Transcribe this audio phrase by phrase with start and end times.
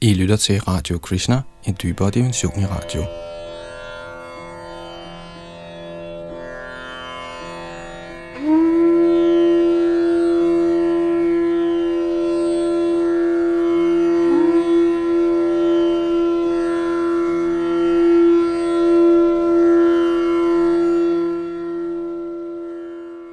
[0.00, 3.04] I lytter til Radio Krishna, en dybere dimension i radio.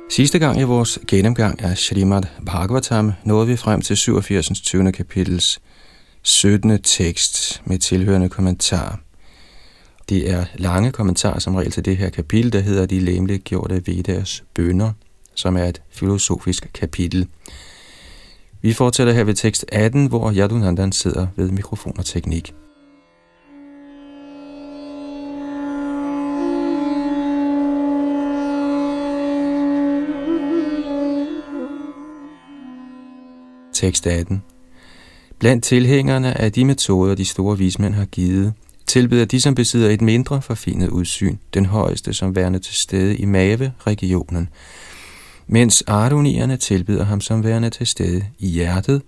[0.09, 4.61] Sidste gang i vores gennemgang af Srimad Bhagavatam nåede vi frem til 87.
[4.61, 4.91] 20.
[4.91, 5.61] kapitels
[6.27, 6.81] 17.
[6.83, 8.99] tekst med tilhørende kommentar.
[10.09, 13.87] Det er lange kommentarer som regel til det her kapitel, der hedder De lemlige gjorte
[13.87, 14.91] Vedas bønder,
[15.35, 17.27] som er et filosofisk kapitel.
[18.61, 22.53] Vi fortsætter her ved tekst 18, hvor Yadunandan sidder ved mikrofon og teknik.
[33.73, 34.43] Tekst 18
[35.45, 38.53] Blandt tilhængerne af de metoder, de store vismænd har givet,
[38.87, 43.25] tilbeder de, som besidder et mindre forfinet udsyn, den højeste som værende til stede i
[43.25, 44.49] mave-regionen,
[45.47, 49.01] mens ardunierne tilbeder ham som værende til stede i hjertet,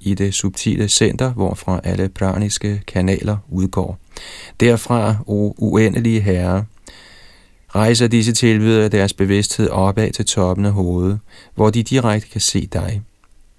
[0.00, 3.98] i det subtile center, hvorfra alle praniske kanaler udgår.
[4.60, 6.64] Derfra, o uendelige herre,
[7.68, 11.18] rejser disse tilbydere deres bevidsthed opad til toppen af hovedet,
[11.54, 13.02] hvor de direkte kan se dig.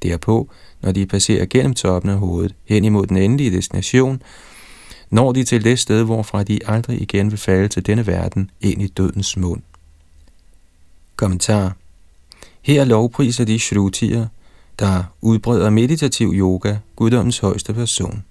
[0.04, 0.50] Derpå
[0.82, 4.22] når de passerer gennem toppen af hovedet hen imod den endelige destination,
[5.10, 8.82] når de til det sted, hvorfra de aldrig igen vil falde til denne verden ind
[8.82, 9.62] i dødens mund.
[11.16, 11.76] Kommentar
[12.62, 14.28] Her lovpriser de shrutier,
[14.80, 18.24] der udbreder meditativ yoga, guddommens højeste person.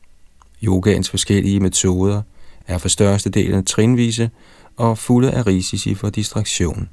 [0.62, 2.22] Yogaens forskellige metoder
[2.66, 4.30] er for størstedelen trinvise
[4.76, 6.88] og fulde af risici for distraktion.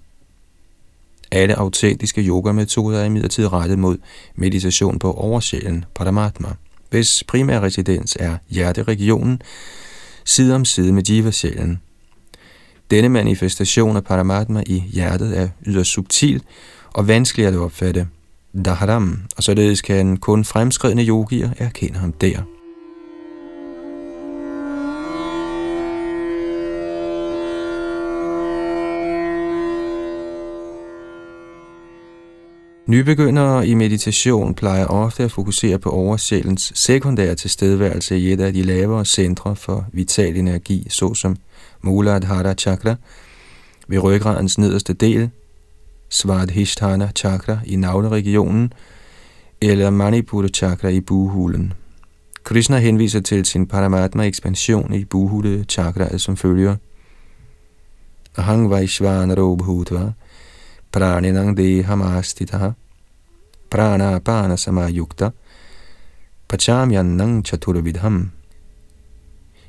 [1.31, 3.97] Alle autentiske yogametoder er imidlertid rettet mod
[4.35, 6.47] meditation på oversjælen, Paramatma,
[6.89, 9.41] hvis primær residens er hjerteregionen,
[10.25, 11.79] side om side med jiva-sjælen.
[12.91, 16.43] Denne manifestation af Paramatma i hjertet er yderst subtil
[16.93, 18.07] og vanskelig at opfatte.
[18.65, 22.56] Daharam, og således kan kun fremskridende yogier erkende ham der.
[32.87, 38.63] Nybegyndere i meditation plejer ofte at fokusere på oversjælens sekundære tilstedeværelse i et af de
[38.63, 41.35] lavere centre for vital energi, såsom
[41.81, 42.95] Muladhara Chakra
[43.87, 45.29] ved ryggradens nederste del,
[46.09, 48.73] Svadhisthana Chakra i navleregionen
[49.61, 51.73] eller Manipura Chakra i buhulen.
[52.43, 56.75] Krishna henviser til sin Paramatma-ekspansion i buhule chakra som følger.
[58.37, 60.11] Ahang Vaishvanaro Bhutva
[60.97, 62.71] praninang dehamastitaha
[63.69, 65.29] prana pana samayukta
[66.47, 68.31] pachamyanang chaturvidham.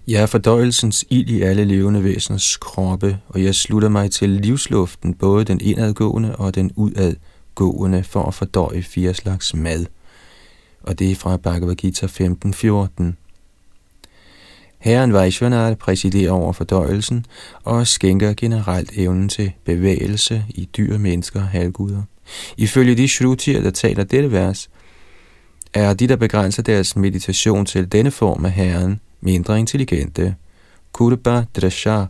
[0.07, 5.15] Jeg er fordøjelsens ild i alle levende væseners kroppe, og jeg slutter mig til livsluften,
[5.15, 9.87] både den indadgående og den udadgående, for at fordøje fire slags mad.
[10.83, 13.28] Og det er fra Bhagavad Gita 15.14.
[14.79, 17.25] Herren Vaishvanar præsiderer over fordøjelsen
[17.65, 22.03] og skænker generelt evnen til bevægelse i dyr, mennesker og halvguder.
[22.57, 24.71] Ifølge de shrutier, der taler dette vers,
[25.75, 30.35] er de, der begrænser deres meditation til denne form af Herren, mindre intelligente.
[30.93, 32.05] Kurba Drasha,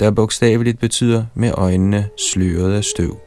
[0.00, 3.25] der bogstaveligt betyder med øjnene sløret af støv.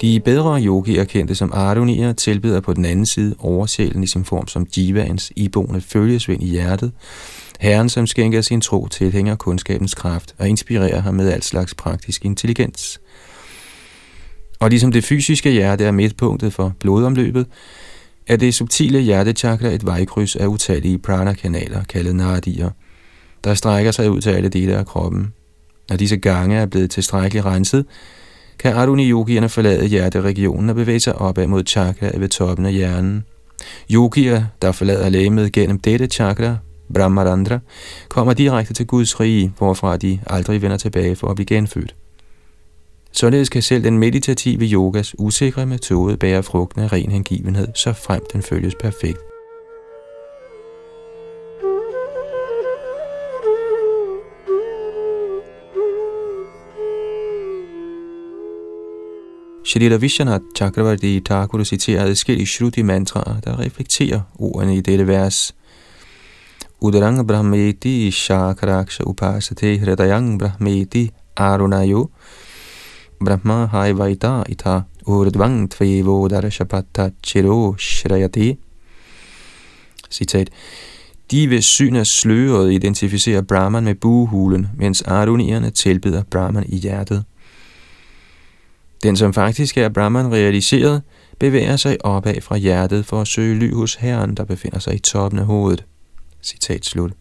[0.00, 4.48] De bedre yogier, kendte som Ardonier, tilbeder på den anden side oversjælen i sin form
[4.48, 6.92] som jivaens iboende følgesvend i hjertet,
[7.60, 12.24] Herren, som skænker sin tro tilhænger kundskabens kraft og inspirerer ham med al slags praktisk
[12.24, 13.00] intelligens.
[14.60, 17.46] Og ligesom det fysiske hjerte er midtpunktet for blodomløbet,
[18.26, 22.70] er det subtile hjertechakra et vejkryds af utallige prana-kanaler, kaldet nadier,
[23.44, 25.32] der strækker sig ud til alle dele af kroppen.
[25.88, 27.86] Når disse gange er blevet tilstrækkeligt renset,
[28.60, 33.24] kan Aruni-yogierne forlade hjerteregionen og bevæge sig opad mod chakra ved toppen af hjernen.
[33.90, 36.56] Yogier, der forlader lægemet gennem dette chakra,
[36.94, 37.58] Brahmarandra,
[38.08, 41.94] kommer direkte til Guds rige, hvorfra de aldrig vender tilbage for at blive genfødt.
[43.12, 48.22] Således kan selv den meditative yogas usikre metode bære frugten af ren hengivenhed, så frem
[48.32, 49.29] den følges perfekt.
[59.70, 65.54] Shrita Vishwanath Chakravarti Thakur citerer adskillige Shruti mantraer, der reflekterer ordene i dette vers.
[66.80, 72.10] Udarang Brahmeti Shakraksha Upasate Hridayang Brahmeti arunayo
[73.20, 78.58] brahma haivaita ita urdvang tvevo darashapata chiro shrayati.
[80.10, 80.50] Citat.
[81.30, 87.24] De ved syn af sløret identificerer Brahman med buhulen, mens Arunierne tilbeder Brahman i hjertet.
[89.02, 91.02] Den, som faktisk er Brahman realiseret,
[91.38, 94.98] bevæger sig opad fra hjertet for at søge ly hos Herren, der befinder sig i
[94.98, 95.84] toppen af hovedet.
[96.42, 97.12] Citat slut.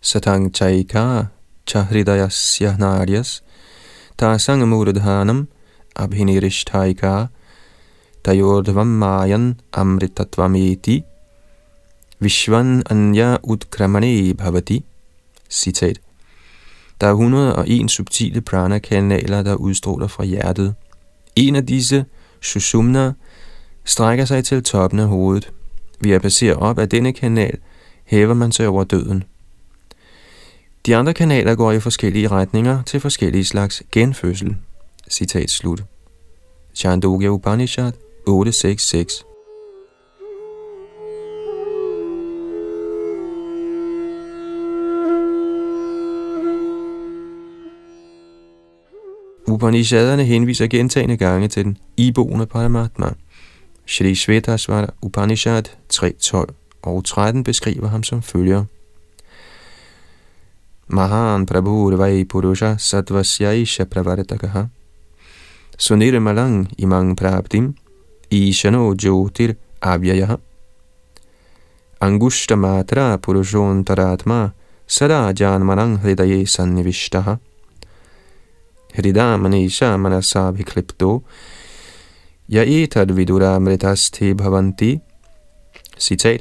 [0.00, 1.24] Satang chaika
[1.66, 3.42] chahridayasya naryas
[4.18, 5.48] tasang murdhanam
[5.96, 7.26] abhinirishtaika
[8.24, 11.04] tayordvam mayan amritatvameti
[12.20, 14.84] Vishwan anya utkramane bhavati.
[15.50, 15.98] Citat.
[17.02, 20.74] Der er 101 subtile prana-kanaler, der udstråler fra hjertet.
[21.36, 22.04] En af disse,
[22.40, 23.12] Sushumna,
[23.84, 25.50] strækker sig til toppen af hovedet.
[26.00, 27.58] Ved at passere op af denne kanal,
[28.04, 29.24] hæver man sig over døden.
[30.86, 34.56] De andre kanaler går i forskellige retninger til forskellige slags genfødsel.
[35.10, 35.84] Citat slut.
[36.74, 37.92] Chandogya Upanishad
[38.26, 39.24] 866
[49.52, 53.10] Upanishaderne henviser gentagende gange til den iboende Paramatma.
[53.86, 55.62] Shri Svetasvara Upanishad
[55.92, 56.44] 3.12
[56.82, 58.64] og 13 beskriver ham som følger.
[60.88, 64.64] Mahan Prabhu Vai Purusha Satvasyaisha Pravartakaha
[66.20, 67.74] Malang Imang Prabdim
[68.30, 70.36] Ishano Jyotir Avyayaha
[72.00, 73.18] Angushta Matra
[73.84, 74.50] Taratma
[74.86, 77.36] Sada Janmanang Hridaye Sannivishtaha
[78.94, 81.22] Hridamanisha manasabhiklipto
[82.48, 84.98] Ja etad vidura mritaste bhavanti.
[85.98, 86.40] Citat.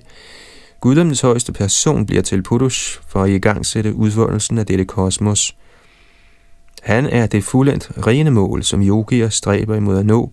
[0.81, 5.55] Guddommens højeste person bliver til Purush for at i gang sætte udvoldelsen af dette kosmos.
[6.81, 10.31] Han er det fuldendt rene mål, som yogier stræber imod at nå,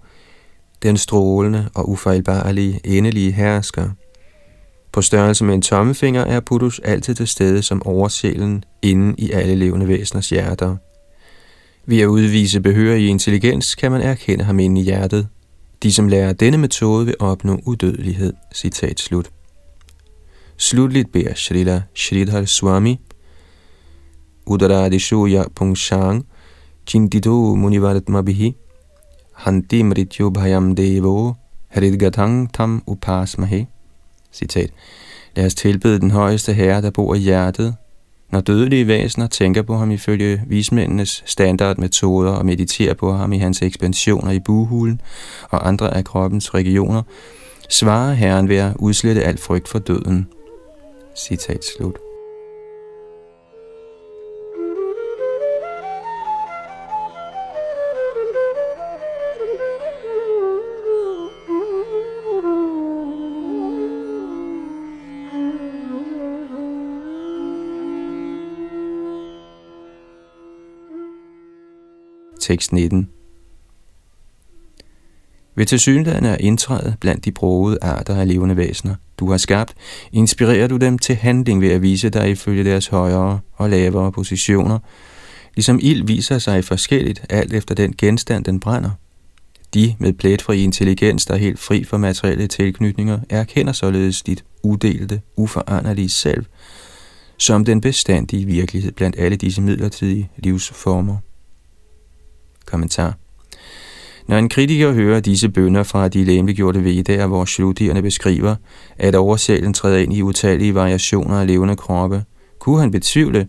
[0.82, 3.90] den strålende og ufejlbarlige endelige hersker.
[4.92, 9.54] På størrelse med en tommefinger er Purush altid til stede som oversjælen inden i alle
[9.54, 10.76] levende væseners hjerter.
[11.88, 15.28] Ved at udvise behørig intelligens kan man erkende ham inde i hjertet.
[15.82, 18.32] De, som lærer denne metode, vil opnå udødelighed.
[18.54, 19.30] Citat slut.
[20.56, 23.00] Slutligt beder Srila Sridhar Swami,
[24.46, 26.26] Udaradishoya Pungshang,
[26.86, 28.56] Chintito Munivartmabihi,
[29.32, 31.34] Hanti Mrityo Bhayam Devo,
[31.68, 33.66] Haridgatang Tam Upasmahe.
[34.32, 34.70] Citat.
[35.36, 37.76] Lad os tilbede den højeste herre, der bor i hjertet,
[38.30, 43.62] når dødelige væsener tænker på ham ifølge vismændenes standardmetoder og mediterer på ham i hans
[43.62, 45.00] ekspansioner i buhulen
[45.50, 47.02] og andre af kroppens regioner,
[47.68, 50.26] svarer Herren ved at udslette al frygt for døden.
[51.16, 52.07] Citat slut.
[72.48, 73.08] Tekst 19.
[75.54, 79.74] Ved tilsyneladende at indtræde blandt de brogede arter af levende væsener, du har skabt,
[80.12, 84.78] inspirerer du dem til handling ved at vise dig ifølge deres højere og lavere positioner,
[85.54, 88.90] ligesom ild viser sig forskelligt alt efter den genstand, den brænder.
[89.74, 95.20] De med pletfri intelligens, der er helt fri for materielle tilknytninger, erkender således dit udelte,
[95.36, 96.44] uforanderlige selv,
[97.38, 101.16] som den bestandige virkelighed blandt alle disse midlertidige livsformer.
[102.70, 103.14] Kommentar.
[104.28, 108.54] Når en kritiker hører disse bønder fra de læmeliggjorte vedaer, hvor sludierne beskriver,
[108.98, 112.24] at oversælen træder ind i utallige variationer af levende kroppe,
[112.58, 113.48] kunne han betvivle,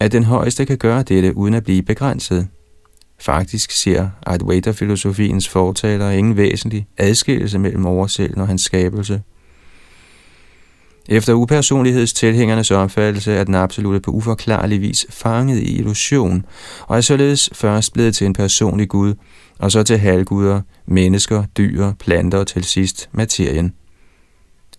[0.00, 2.48] at den højeste kan gøre dette uden at blive begrænset.
[3.20, 9.22] Faktisk ser Advaita-filosofiens fortaler ingen væsentlig adskillelse mellem oversælen og hans skabelse.
[11.08, 16.44] Efter upersonlighedstilhængernes opfattelse er den absolute på uforklarlig vis fanget i illusion,
[16.86, 19.14] og er således først blevet til en personlig Gud,
[19.58, 23.72] og så til halvguder, mennesker, dyr, planter og til sidst materien.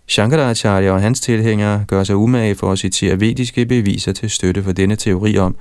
[0.08, 4.72] Shankaracharya og hans tilhængere gør sig umage for at citere vediske beviser til støtte for
[4.72, 5.56] denne teori om,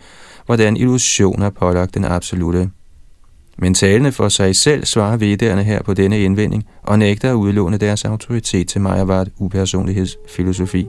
[0.45, 2.69] hvordan illusion har pålagt den absolute.
[3.61, 7.77] Men talende for sig selv svarer vedderne her på denne indvending og nægter at udlåne
[7.77, 10.87] deres autoritet til Mayavad upersonlighedsfilosofi.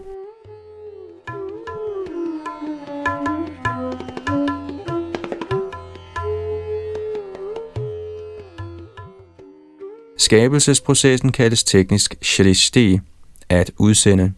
[10.18, 13.00] Skabelsesprocessen kaldes teknisk shrishti,
[13.48, 14.32] at udsende.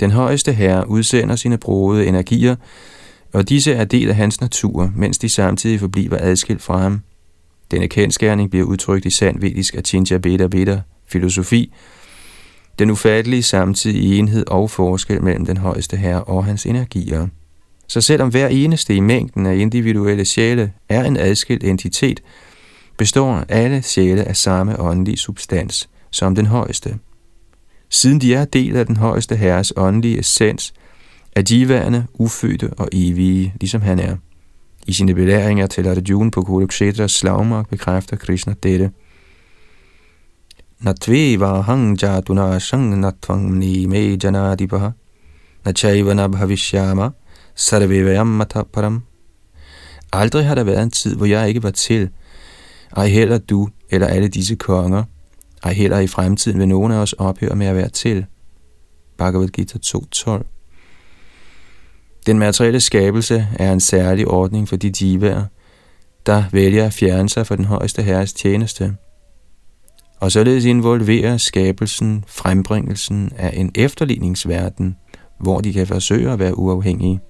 [0.00, 2.56] Den højeste herre udsender sine brugede energier,
[3.32, 7.00] og disse er del af hans natur, mens de samtidig forbliver adskilt fra ham.
[7.74, 11.72] Denne kendskærning bliver udtrykt i sand vedisk Achinja Beda Beda filosofi,
[12.78, 17.26] den ufattelige samtidige enhed og forskel mellem den højeste herre og hans energier.
[17.88, 22.22] Så selvom hver eneste i mængden af individuelle sjæle er en adskilt entitet,
[22.98, 26.98] består alle sjæle af samme åndelige substans som den højeste.
[27.90, 30.74] Siden de er del af den højeste herres åndelige essens,
[31.36, 34.16] er jiværende, ufødte og evige, ligesom han er.
[34.86, 38.90] I sine belæringer til Arjuna på Kurukshetras slagmark bekræfter Krishna dette.
[40.80, 44.90] Natveva hang jatuna sang natvang ni me janadipaha
[45.64, 47.10] nachaiva bhavishyama
[47.54, 49.02] sarvevayam param.
[50.12, 52.10] Aldrig har der været en tid, hvor jeg ikke var til,
[52.96, 55.04] ej heller du eller alle disse konger,
[55.62, 58.26] ej heller i fremtiden vil nogen af os ophøre med at være til.
[59.18, 60.53] Bhagavad Gita 2.12
[62.26, 65.44] den materielle skabelse er en særlig ordning for de divaer,
[66.26, 68.94] der vælger at fjerne sig fra den højeste herres tjeneste.
[70.20, 74.96] Og således involverer skabelsen frembringelsen af en efterligningsverden,
[75.40, 77.20] hvor de kan forsøge at være uafhængige.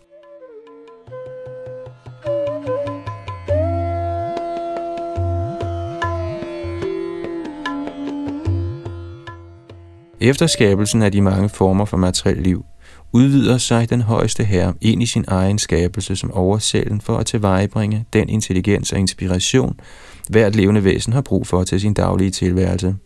[10.20, 12.64] Efter skabelsen af de mange former for materielt liv,
[13.14, 18.04] udvider sig den højeste herre ind i sin egen skabelse som oversælen for at tilvejebringe
[18.12, 19.80] den intelligens og inspiration,
[20.28, 22.96] hvert levende væsen har brug for til sin daglige tilværelse.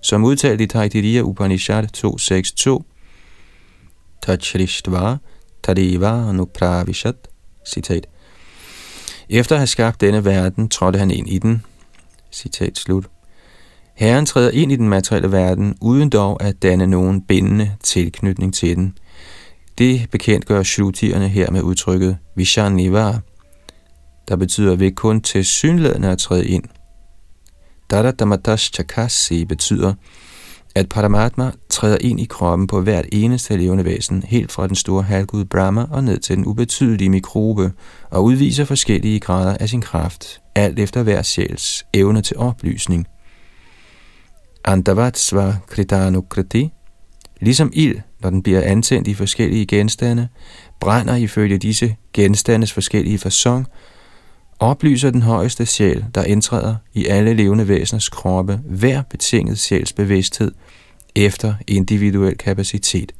[0.00, 2.82] Som udtalt i Taittiriya Upanishad 2.6.2,
[4.22, 5.16] Tachrishtva
[5.62, 7.28] Tadeva Anupravishat,
[7.66, 8.06] citat.
[9.28, 11.62] Efter at have skabt denne verden, trådte han ind i den,
[12.32, 13.04] citat slut.
[13.94, 18.76] Herren træder ind i den materielle verden, uden dog at danne nogen bindende tilknytning til
[18.76, 18.98] den.
[19.78, 23.20] Det bekendtgør shrutierne her med udtrykket Vishanivar,
[24.28, 26.64] der betyder ved kun til synlædende at træde ind.
[27.90, 29.94] Dada Damadash Chakasi betyder,
[30.74, 35.02] at Paramatma træder ind i kroppen på hvert eneste levende væsen, helt fra den store
[35.02, 37.72] halvgud Brahma og ned til den ubetydelige mikrobe,
[38.10, 43.06] og udviser forskellige grader af sin kraft, alt efter hver sjæls evne til oplysning–
[44.64, 46.70] Andavatsva kritanukriti,
[47.40, 50.28] ligesom ild, når den bliver antændt i forskellige genstande,
[50.80, 53.66] brænder ifølge disse genstandes forskellige fasong,
[54.58, 60.52] oplyser den højeste sjæl, der indtræder i alle levende væseners kroppe, hver betinget sjæls bevidsthed
[61.16, 63.12] efter individuel kapacitet.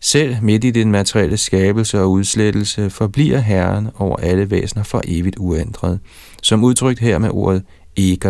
[0.00, 5.36] Selv midt i den materielle skabelse og udslettelse forbliver Herren over alle væsener for evigt
[5.38, 6.00] uændret,
[6.42, 7.62] som udtrykt her med ordet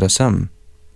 [0.09, 0.51] sammen.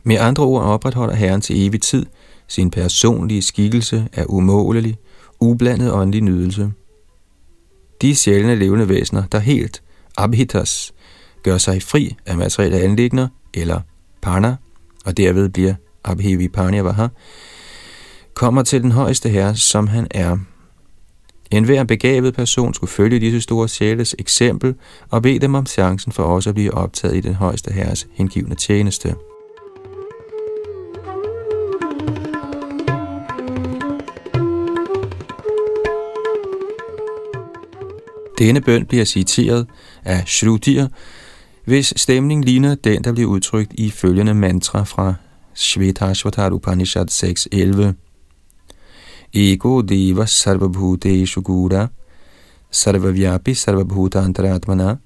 [0.04, 2.06] Med andre ord opretholder Herren til evig tid
[2.48, 4.96] sin personlige skikkelse af umålelig,
[5.40, 6.72] ublandet åndelig nydelse.
[8.02, 9.82] De sjældne levende væsener, der helt
[10.16, 10.92] abhitas,
[11.42, 13.80] gør sig fri af materielle anlægner eller
[14.22, 14.56] parna,
[15.04, 17.06] og derved bliver abhivi panyavaha,
[18.34, 20.38] kommer til den højeste herre, som han er.
[21.50, 24.74] En hver begavet person skulle følge disse store sjæles eksempel
[25.10, 28.54] og bede dem om chancen for også at blive optaget i den højeste herres hengivne
[28.54, 29.14] tjeneste.
[38.42, 39.66] Denne bøn bliver citeret
[40.04, 40.88] af Shrutir,
[41.64, 45.14] hvis stemning ligner den, der bliver udtrykt i følgende mantra fra
[45.54, 47.92] Shvetashvatar Upanishad 6.11.
[49.34, 51.86] Ego deva sarvabhuteshu gura,
[52.70, 54.96] sarvavyapi sarvabhuta antaratmana,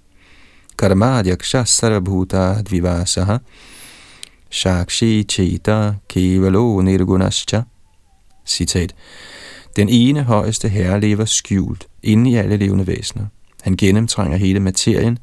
[0.79, 3.39] karma karmadyaksha sarvabhuta dvivasaha,
[4.51, 7.63] shakshi cheta kevalo nirgunascha.
[8.47, 8.95] Citat.
[9.77, 13.27] Den ene højeste herre lever skjult inde i alle levende væsener.
[13.63, 15.19] Han gennemtrænger hele materien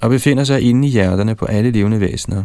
[0.00, 2.44] og befinder sig inde i hjerterne på alle levende væsener.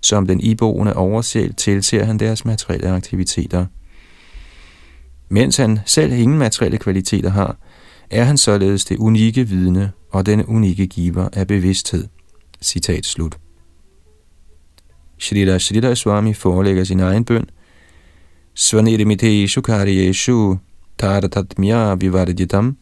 [0.00, 3.66] Som den iboende oversæl tilser han deres materielle aktiviteter.
[5.28, 7.56] Mens han selv ingen materielle kvaliteter har,
[8.10, 12.06] er han således det unikke vidne og den unikke giver af bevidsthed.
[12.62, 13.38] Citat slut.
[15.18, 17.46] Shrita Shrita Swami forelægger sin egen bøn,
[18.56, 20.58] Svanirmiteshu karyeshu
[20.98, 22.76] taratatmya vivarjitam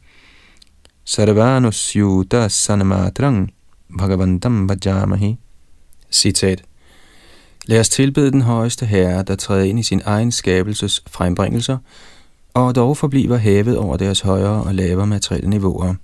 [1.05, 3.49] sarvanusyuta sanamatrang
[3.99, 5.37] bhagavantam bhajamahi.
[6.13, 6.63] Citat.
[7.67, 11.79] Lad os tilbede den højeste herre, der træder ind i sin egen skabelses frembringelser,
[12.55, 15.95] og dog forbliver hævet over deres højere og lavere materielle niveauer.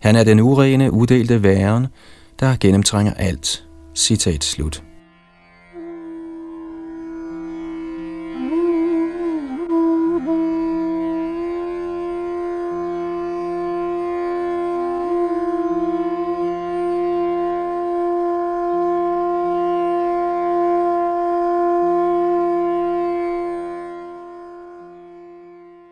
[0.00, 1.86] Han er den urene, udelte væren,
[2.40, 3.64] der gennemtrænger alt.
[3.94, 4.82] Citat slut.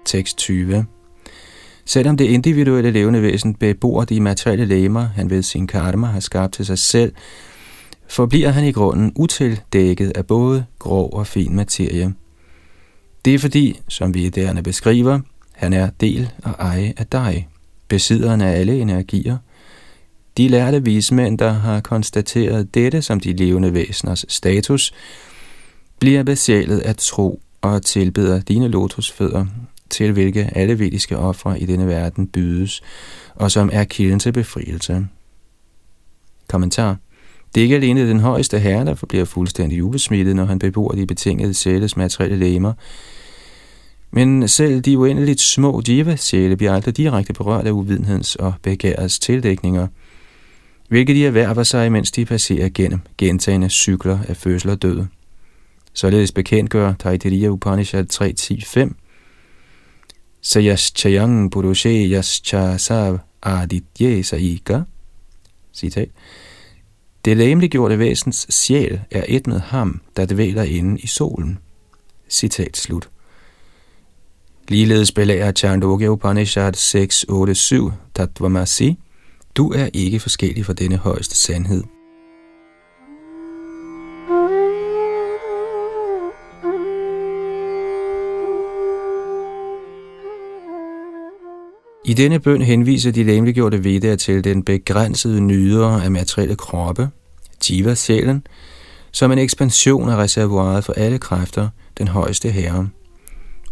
[0.06, 0.86] Tekst 20
[1.84, 6.54] Selvom det individuelle levende væsen bebor de materielle lemmer, han ved sin karma har skabt
[6.54, 7.12] til sig selv,
[8.08, 12.14] forbliver han i grunden utildækket af både grov og fin materie.
[13.24, 15.20] Det er fordi, som vi derne beskriver,
[15.52, 17.48] han er del og eje af dig,
[17.88, 19.36] besidderen af alle energier.
[20.36, 24.92] De lærte vismænd, der har konstateret dette som de levende væseners status,
[25.98, 29.46] bliver besjælet at tro og tilbeder dine lotusfødder,
[29.90, 32.82] til hvilke alle vediske ofre i denne verden bydes,
[33.34, 35.06] og som er kilden til befrielse.
[36.48, 36.96] Kommentar
[37.54, 41.06] det er ikke alene den højeste herre, der forbliver fuldstændig ubesmittet, når han bebor de
[41.06, 42.72] betingede sjæles materielle lemmer,
[44.10, 49.86] men selv de uendeligt små diva-sjæle bliver aldrig direkte berørt af uvidenheds og begærets tildækninger,
[50.88, 55.04] hvilket de erhverver sig, mens de passerer gennem gentagende cykler af fødsel og død.
[55.92, 58.92] Således bekendtgør Taittiriya Upanishad 3.10.5
[60.46, 64.80] Sayaschayang Purushe Yaschasav Aditye Saika
[65.74, 66.08] Citat
[67.24, 71.58] Det læmeliggjorte væsens sjæl er et med ham, der dvæler inde i solen.
[72.28, 73.08] Citat slut.
[74.68, 76.76] Ligeledes belærer Chandogya Upanishad
[77.90, 78.98] 6.8.7 Tatvamasi,
[79.54, 81.84] du er ikke forskellig fra denne højeste sandhed.
[92.08, 97.08] I denne bøn henviser de læmeliggjorte videre til den begrænsede nyder af materielle kroppe,
[97.70, 98.46] jiva-sjælen,
[99.12, 102.88] som en ekspansion af reservoiret for alle kræfter, den højeste herre.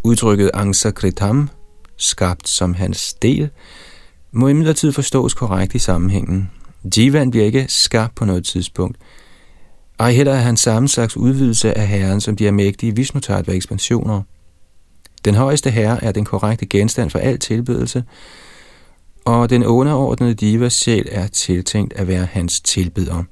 [0.03, 1.49] Udtrykket Angsa Kritam,
[1.97, 3.49] skabt som hans del,
[4.31, 6.51] må imidlertid forstås korrekt i sammenhængen.
[6.97, 8.97] Jivan bliver ikke skabt på noget tidspunkt.
[9.99, 14.21] Ej heller er han samme slags udvidelse af herren, som de er mægtige Vishnutatva ekspansioner.
[15.25, 18.03] Den højeste herre er den korrekte genstand for al tilbedelse,
[19.25, 23.23] og den underordnede divas sjæl er tiltænkt at være hans tilbeder.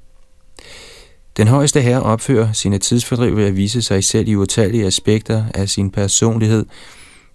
[1.38, 5.70] Den højeste herre opfører sine tidsfordriv ved at vise sig selv i utallige aspekter af
[5.70, 6.66] sin personlighed,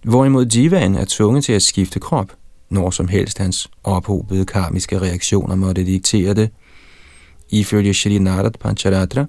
[0.03, 2.33] hvorimod divaen er tvunget til at skifte krop,
[2.69, 6.49] når som helst hans ophobede karmiske reaktioner måtte diktere det.
[7.49, 9.25] Ifølge Shri Narad Pancharatra,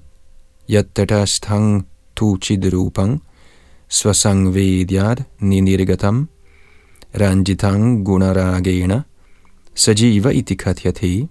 [0.71, 3.23] Yattatasthang Tuchidrupang,
[3.93, 6.29] Svasangvedyad Ninirgatam,
[7.21, 9.03] Ranjitang Gunaragena,
[9.75, 11.29] Sajiva itikatyate.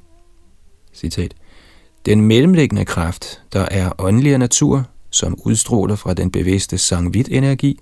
[0.93, 1.33] Citat.
[2.05, 7.79] Den mellemliggende kraft, der er åndelig natur, som udstråler fra den bevidste sangvit-energi,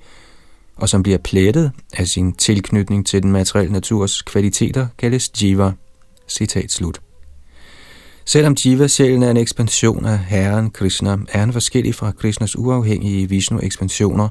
[0.76, 5.72] og som bliver plettet af sin tilknytning til den materielle naturs kvaliteter, kaldes jiva.
[6.28, 7.02] Citat slut.
[8.26, 14.30] Selvom jiva-sjælen er en ekspansion af Herren Krishna, er han forskellig fra Krishnas uafhængige Vishnu-ekspansioner,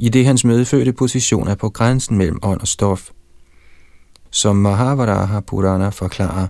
[0.00, 3.10] i det hans medfødte position er på grænsen mellem ånd og stof.
[4.30, 6.46] Som Mahavaraha Purana forklarer,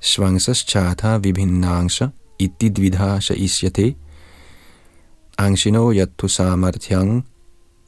[0.00, 3.94] Svangsas chata vibhinnangsha ididvidhasha isyate
[5.38, 7.24] angshino yattu samarthyang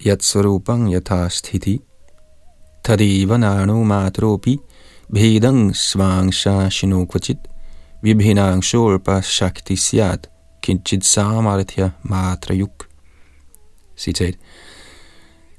[0.07, 1.79] yatsarupang yathasthiti
[2.85, 4.59] tadiva nanu matropi
[5.13, 7.39] bhedang svangsha shino kvachit
[8.03, 10.27] vibhinangshorpa shakti syat
[10.63, 12.90] kinchit samarthya matrayuk.
[14.01, 14.35] Citat.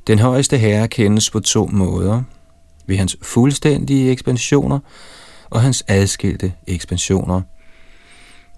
[0.08, 2.24] Den højeste herre kendes på to måder.
[2.88, 4.80] Ved hans fuldstændige ekspansioner
[5.50, 7.42] og hans adskilte ekspansioner.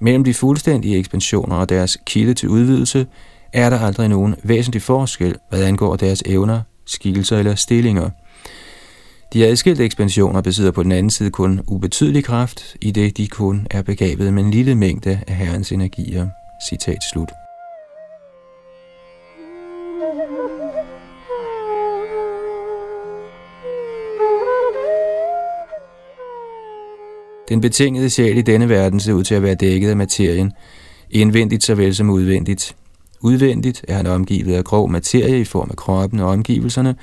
[0.02, 3.08] Mellem de fuldstændige ekspansioner og deres kilde til udvidelse
[3.54, 8.10] er der aldrig nogen væsentlig forskel, hvad angår deres evner, skikkelser eller stillinger.
[9.34, 13.68] De adskilte ekspansioner besidder på den anden side kun ubetydelig kraft, i det de kun
[13.72, 16.28] er begavet med en lille mængde af Herrens energier.
[16.70, 17.43] Citat slut.
[27.54, 30.52] Den betingede sjæl i denne verden ser ud til at være dækket af materien,
[31.10, 32.76] indvendigt såvel som udvendigt.
[33.22, 36.96] Udvendigt er han omgivet af grov materie i form af kroppen og omgivelserne,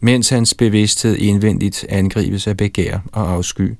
[0.00, 3.74] mens hans bevidsthed indvendigt angribes af begær og afsky.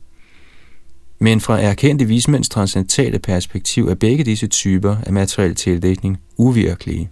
[1.19, 7.11] Men fra erkendte vismænds transcendentale perspektiv er begge disse typer af materiel tildækning uvirkelige.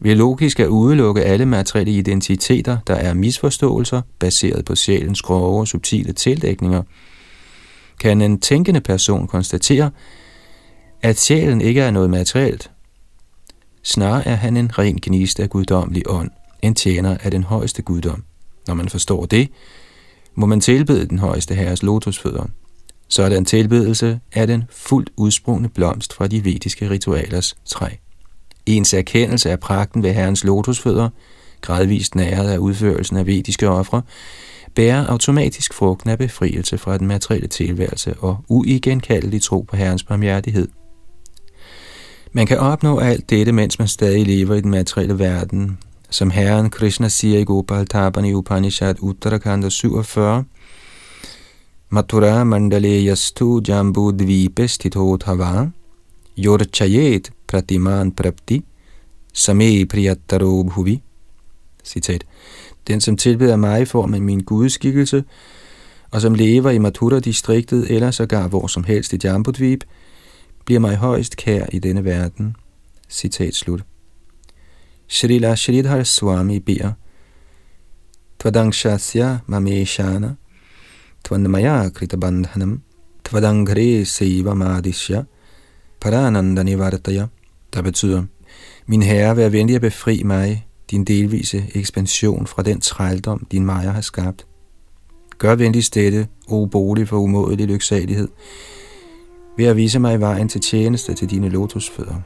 [0.00, 5.68] Ved logisk at udelukke alle materielle identiteter, der er misforståelser, baseret på sjælens grove og
[5.68, 6.82] subtile tildækninger–
[8.02, 9.90] kan en tænkende person konstatere,
[11.02, 12.70] at sjælen ikke er noget materielt.
[13.82, 16.30] Snarere er han en ren gnist af guddommelig ånd,
[16.62, 18.24] en tjener af den højeste guddom.
[18.66, 19.48] Når man forstår det,
[20.34, 22.44] må man tilbede den højeste herres lotusfødder.
[23.08, 27.88] Sådan tilbedelse er den fuldt udsprungne blomst fra de vediske ritualers træ.
[28.66, 31.08] Ens erkendelse af pragten ved herrens lotusfødder
[31.62, 34.02] gradvist næret af udførelsen af vediske ofre,
[34.74, 40.68] bærer automatisk frugten af befrielse fra den materielle tilværelse og uigenkaldelig tro på Herrens barmhjertighed.
[42.32, 45.78] Man kan opnå alt dette, mens man stadig lever i den materielle verden.
[46.10, 50.44] Som Herren Krishna siger i Gopal Tapani Upanishad Uttarakanda 47,
[51.88, 55.70] Mathura mandale yastu jambu dvipe stito thava,
[56.38, 58.64] yorchayet pratiman prapti,
[59.32, 61.02] same priyattaro bhuvi.
[61.84, 62.24] Citat.
[62.86, 65.24] Den, som tilbeder mig i form af min gudeskikkelse,
[66.10, 69.84] og som lever i Mathura-distriktet eller sågar hvor som helst i Jambudvip,
[70.64, 72.56] bliver mig højst kær i denne verden.
[73.08, 73.84] Citat slut.
[75.08, 76.92] Srila Sridhar Swami beder,
[78.38, 80.34] Tvadangshasya mameshana,
[81.24, 82.82] Tvandamaya kritabandhanam,
[83.24, 85.22] Tvadangre seva madishya,
[86.00, 87.26] Parananda nivartaya,
[87.74, 88.24] der betyder,
[88.86, 93.90] Min herre, vær venlig at befri mig, din delvise ekspansion fra den trældom, din Maja
[93.90, 94.46] har skabt.
[95.38, 98.28] Gør venligst dette, o bolig for umådelig lyksalighed,
[99.56, 102.20] ved at vise mig vejen til tjeneste til dine lotusfødder.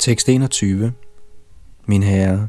[0.00, 0.92] Tekst 21.
[1.86, 2.48] Min herre,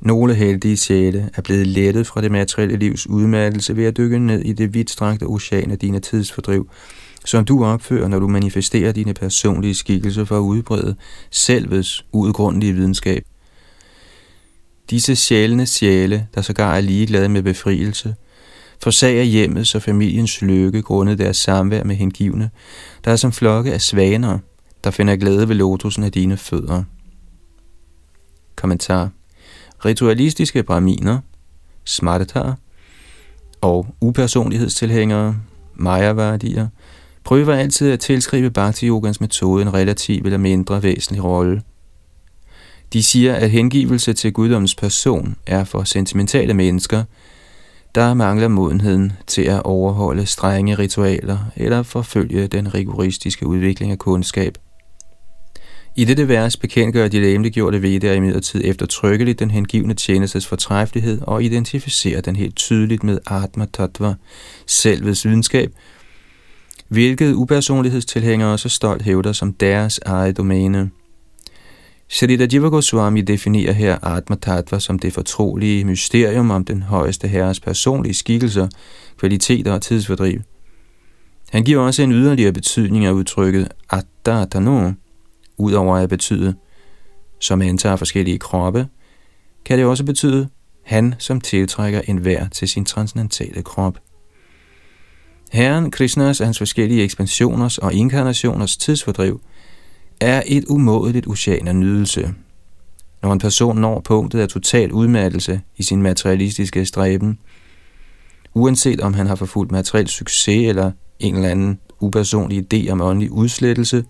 [0.00, 4.40] nogle heldige sjæle er blevet lettet fra det materielle livs udmattelse ved at dykke ned
[4.40, 6.70] i det vidtstrakte ocean af dine tidsfordriv,
[7.24, 10.96] som du opfører, når du manifesterer dine personlige skikkelser for at udbrede
[11.30, 13.24] selvets udgrundelige videnskab.
[14.90, 18.14] Disse sjælende sjæle, der sågar er ligeglade med befrielse,
[18.82, 22.50] forsager hjemmets og familiens lykke grundet deres samvær med hengivne,
[23.04, 24.38] der er som flokke af svaner,
[24.84, 26.84] der finder glæde ved lotusen af dine fødder.
[28.56, 29.10] Kommentar
[29.84, 31.18] Ritualistiske braminer,
[31.84, 32.56] smartatar
[33.60, 35.36] og upersonlighedstilhængere,
[35.74, 36.68] mayavardier,
[37.24, 41.62] prøver altid at tilskrive bhakti-yogans metode en relativ eller mindre væsentlig rolle.
[42.92, 47.04] De siger, at hengivelse til guddommens person er for sentimentale mennesker,
[47.94, 54.58] der mangler modenheden til at overholde strenge ritualer eller forfølge den rigoristiske udvikling af kundskab.
[55.98, 62.20] I dette vers bekendtgør de læmeliggjorte veder imidlertid eftertrykkeligt den hengivne tjenestes fortræffelighed og identificerer
[62.20, 64.14] den helt tydeligt med Atma Tattva,
[64.66, 65.72] selvets videnskab,
[66.88, 70.90] hvilket upersonlighedstilhængere så stolt hævder som deres eget domæne.
[72.08, 77.60] Shrita Jiva Goswami definerer her Atma Tattva som det fortrolige mysterium om den højeste herres
[77.60, 78.68] personlige skikkelser,
[79.18, 80.40] kvaliteter og tidsfordriv.
[81.50, 84.92] Han giver også en yderligere betydning af udtrykket Atta Tano,
[85.58, 86.54] Udover at betyde,
[87.40, 88.86] som antager forskellige kroppe,
[89.64, 90.48] kan det også betyde
[90.84, 93.98] han, som tiltrækker enhver til sin transcendentale krop.
[95.52, 99.40] Herren Krishnas hans forskellige ekspansioners og inkarnationers tidsfordriv
[100.20, 102.34] er et umådeligt ocean af nydelse.
[103.22, 107.38] Når en person når punktet af total udmattelse i sin materialistiske stræben,
[108.54, 113.30] uanset om han har forfulgt materiel succes eller en eller anden upersonlig idé om åndelig
[113.30, 114.04] udslettelse,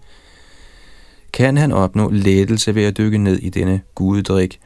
[1.33, 4.61] kan han opnå lettelse ved at dykke ned i denne gudedrik.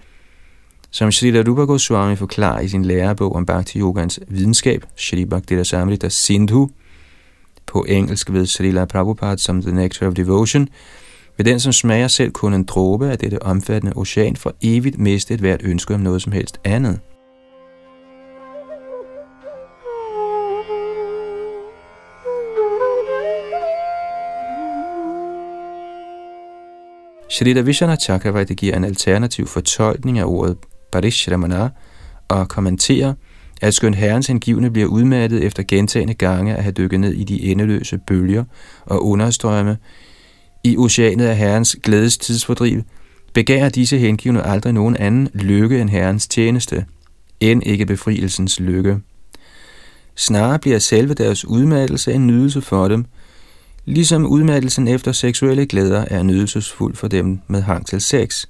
[0.90, 6.08] Som Srila Rupa Goswami forklarer i sin lærebog om Bhakti Yogans videnskab, Shri Bhakti Samrita
[6.08, 6.70] Sindhu,
[7.66, 10.68] på engelsk ved Srila Prabhupada som The Nectar of Devotion,
[11.36, 15.34] vil den, som smager selv kun en dråbe af dette omfattende ocean, for evigt miste
[15.34, 17.00] et hvert ønske om noget som helst andet.
[27.40, 30.56] Shrita Vishana Chakravarti giver en alternativ fortolkning af ordet
[30.92, 31.68] Parishramana
[32.28, 33.14] og kommenterer,
[33.62, 37.42] at skønt herrens hengivne bliver udmattet efter gentagende gange at have dykket ned i de
[37.42, 38.44] endeløse bølger
[38.86, 39.76] og understrømme
[40.64, 42.82] i oceanet af herrens glædes tidsfordriv,
[43.34, 46.86] begærer disse hengivne aldrig nogen anden lykke end herrens tjeneste,
[47.40, 48.98] end ikke befrielsens lykke.
[50.16, 53.04] Snarere bliver selve deres udmattelse en nydelse for dem–
[53.90, 58.46] Ligesom udmattelsen efter seksuelle glæder er nydelsesfuld for dem med hang til sex.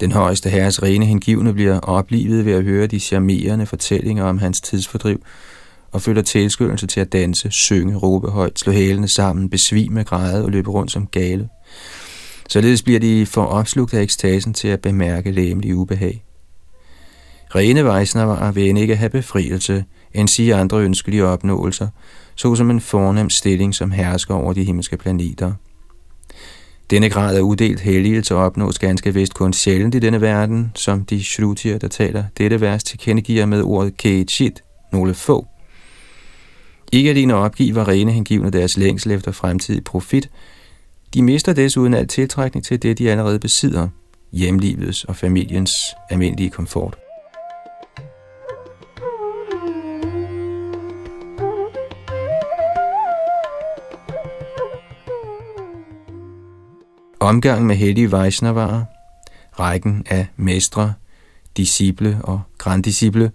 [0.00, 4.60] Den højeste herres rene hengivne bliver oplivet ved at høre de charmerende fortællinger om hans
[4.60, 5.22] tidsfordriv,
[5.92, 10.50] og føler tilskyndelse til at danse, synge, råbe højt, slå hælene sammen, besvime, græde og
[10.50, 11.48] løbe rundt som gale.
[12.48, 16.24] Således bliver de for opslugt af ekstasen til at bemærke læmelig ubehag.
[17.54, 21.88] Rene Weisner vil end ikke have befrielse, end sige andre ønskelige opnåelser–
[22.34, 25.52] såsom en fornem stilling som hersker over de himmelske planeter.
[26.90, 31.24] Denne grad af uddelt helligelse opnås ganske vist kun sjældent i denne verden, som de
[31.24, 35.46] shrutier, der taler dette vers, tilkendegiver med ordet kechit, nogle få.
[36.92, 40.30] Ikke alene opgiver rene hengivne deres længsel efter fremtidig profit,
[41.14, 43.88] de mister desuden al tiltrækning til det, de allerede besidder,
[44.32, 45.72] hjemlivets og familiens
[46.10, 47.03] almindelige komfort.
[57.24, 58.84] Omgang med hellige Vaishnavarer,
[59.60, 60.92] rækken af mestre,
[61.56, 63.30] disciple og granddisciple,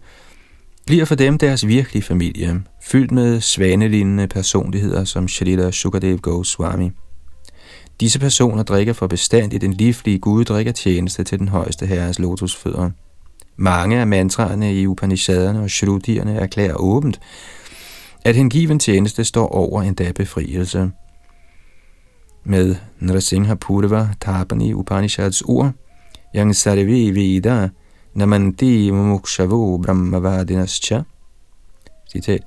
[0.86, 6.92] bliver for dem deres virkelige familie, fyldt med svanelignende personligheder som Shalila Sukadev Goswami.
[8.00, 12.90] Disse personer drikker for bestandigt den livlige Gud drikker tjeneste til den højeste herres lotusfødder.
[13.58, 17.20] Mange af mantraerne i Upanishaderne og Shrutierne erklærer åbent,
[18.26, 20.92] at hengiven tjeneste står over endda befrielse.
[22.44, 25.72] Med Narasingha Purva Tapani Upanishads ord,
[26.36, 27.70] Yang Sarve Veda
[28.14, 31.02] Namanti Mumukshavo Brahmavadinascha,
[32.12, 32.44] citat,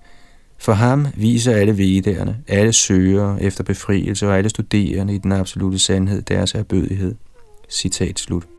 [0.59, 5.79] for ham viser alle vedderne, alle søger efter befrielse og alle studerende i den absolute
[5.79, 7.15] sandhed deres erbødighed.
[7.71, 8.52] Citat slut.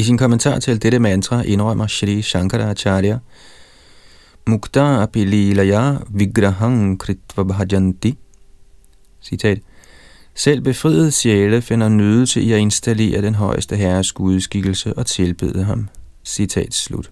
[0.00, 3.18] I sin kommentar til dette mantra indrømmer Shri Shankaracharya,
[4.46, 8.14] Mukta apililaya vigrahang kritva bhajanti.
[9.22, 9.58] Citat.
[10.34, 15.88] Selv befriede sjæle finder nydelse i at installere den højeste herres gudskikkelse og tilbede ham.
[16.24, 17.10] Citat slut.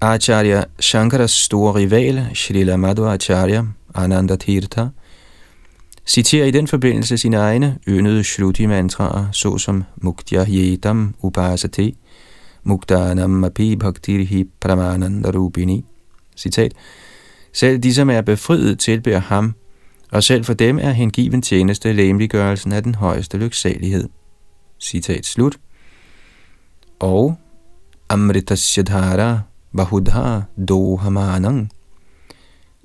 [0.00, 3.62] Acharya Shankaras store rival, Srila Madhvacharya
[3.94, 4.86] Ananda Tirtha,
[6.06, 11.92] citerer i den forbindelse sine egne yndede shruti-mantraer, såsom Muktya Yetam Upasate,
[12.64, 15.84] Muktanam Api Bhaktirhi Pramananda Rubini.
[16.36, 16.72] Citat.
[17.52, 19.54] Selv de, som er befriet, tilbærer ham,
[20.12, 24.08] og selv for dem er hengiven tjeneste læmeliggørelsen af den højeste lyksalighed.
[24.80, 25.56] Citat slut.
[27.00, 27.36] Og
[28.08, 29.40] Amritasyadhara
[29.76, 31.70] Bahudha Dohamanang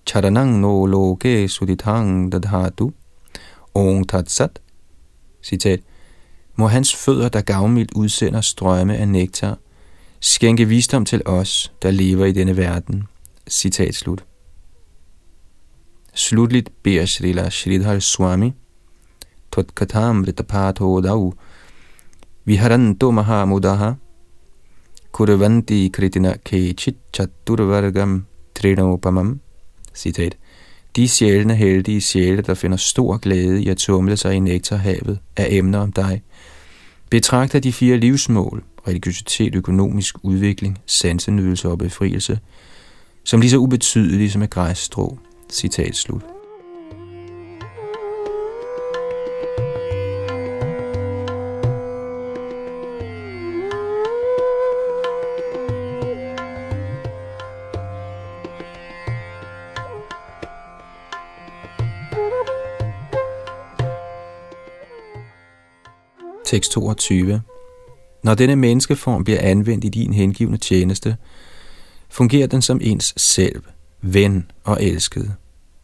[0.08, 2.92] Charanang no loke suditang dadhatu
[3.74, 4.62] Ong tatsat.
[5.44, 5.80] Citat.
[6.56, 9.58] Må hans fødder, der gavmildt udsender strømme af nektar,
[10.20, 13.04] skænke visdom til os, der lever i denne verden.
[13.50, 14.26] Citat slut.
[16.14, 18.54] Slutligt beder Srila Sridhar Swami,
[19.52, 21.34] Totkatam Ritapato Dau,
[22.46, 23.94] Viharanto Mahamudaha,
[25.12, 29.40] Kurvanti Kritina Kechit Chaturvargam Trinopamam.
[29.94, 30.38] Citat.
[30.96, 35.48] De sjældne heldige sjæle, der finder stor glæde i at tumle sig i nektarhavet af
[35.50, 36.22] emner om dig,
[37.10, 42.40] betragter de fire livsmål, religiøsitet, økonomisk udvikling, sansenydelse og befrielse,
[43.24, 45.18] som lige så ubetydelige som et græsstrå.
[45.52, 46.22] Citat slut.
[66.52, 67.42] Tekst 22.
[68.24, 71.18] Når denne menneskeform bliver anvendt i din hengivne tjeneste,
[72.10, 73.64] fungerer den som ens selv,
[74.02, 75.34] ven og elsket.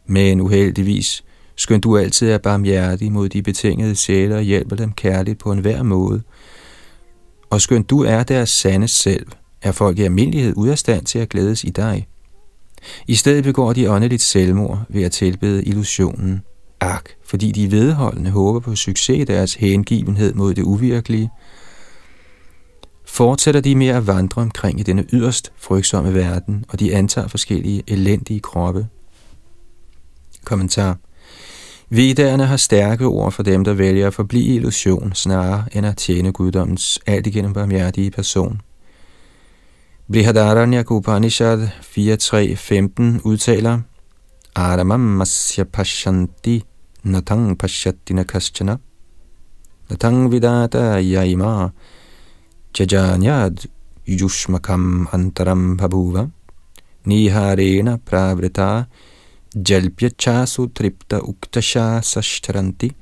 [0.06, 1.24] Men uheldigvis,
[1.56, 5.82] skønt du altid er barmhjertig mod de betingede sjæle og hjælper dem kærligt på enhver
[5.82, 6.22] måde,
[7.50, 9.26] og skønt du er deres sande selv,
[9.62, 12.08] er folk i almindelighed ude af stand til at glædes i dig.
[13.06, 16.42] I stedet begår de åndeligt selvmord ved at tilbede illusionen,
[16.80, 21.30] ak, fordi de vedholdende håber på succes i deres hengivenhed mod det uvirkelige,
[23.06, 27.82] fortsætter de med at vandre omkring i denne yderst frygtsomme verden, og de antager forskellige
[27.86, 28.86] elendige kroppe.
[30.44, 30.98] Kommentar
[31.90, 36.32] Vedderne har stærke ord for dem, der vælger at forblive illusion, snarere end at tjene
[36.32, 38.60] guddommens alt igennem barmhjertige person.
[40.12, 43.80] Brihadaranya Upanishad 4.3.15 udtaler
[44.54, 46.62] Adamam masya pashanti
[47.04, 48.80] natang pashyatina kaschana
[49.88, 51.72] natang vidata yaima
[52.74, 53.66] jajanyad
[54.06, 56.30] yushmakam antaram bhabuva
[57.06, 58.86] niharena pravrita
[59.54, 62.92] jalpya chasu tripta uktasha sashtaranti.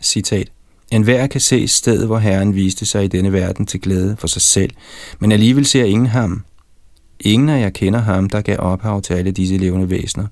[0.00, 0.48] Citat.
[0.90, 4.26] En hver kan se stedet, hvor Herren viste sig i denne verden til glæde for
[4.26, 4.70] sig selv,
[5.20, 6.44] men alligevel ser ingen ham.
[7.20, 10.26] Ingen af jer kender ham, der gav ophav til alle disse levende væsener.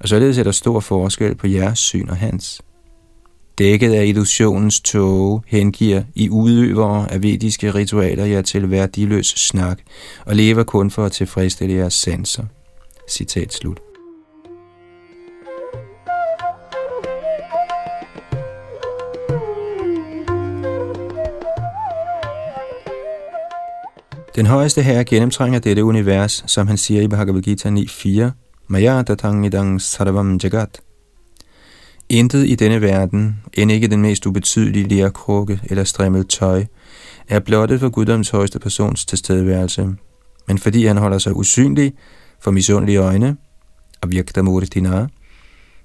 [0.00, 2.62] Og således er der stor forskel på jeres syn og hans.
[3.58, 9.78] dækket af illusionens tåge, hengiver i udøvere af vediske ritualer jer til værdiløs snak,
[10.26, 12.44] og lever kun for at tilfredsstille jeres sanser.
[13.10, 13.80] Citat slut.
[24.34, 28.39] Den højeste herre gennemtrænger dette univers, som han siger i Bhagavad Gita 9.4,
[28.72, 30.80] Maya datangidang sarvam jagat.
[32.08, 36.64] Intet i denne verden, end ikke den mest ubetydelige lærkrukke eller strimmel tøj,
[37.28, 39.88] er blottet for guddoms højeste persons tilstedeværelse.
[40.48, 41.92] Men fordi han holder sig usynlig
[42.40, 43.36] for misundelige øjne,
[44.00, 45.06] og virker murtina,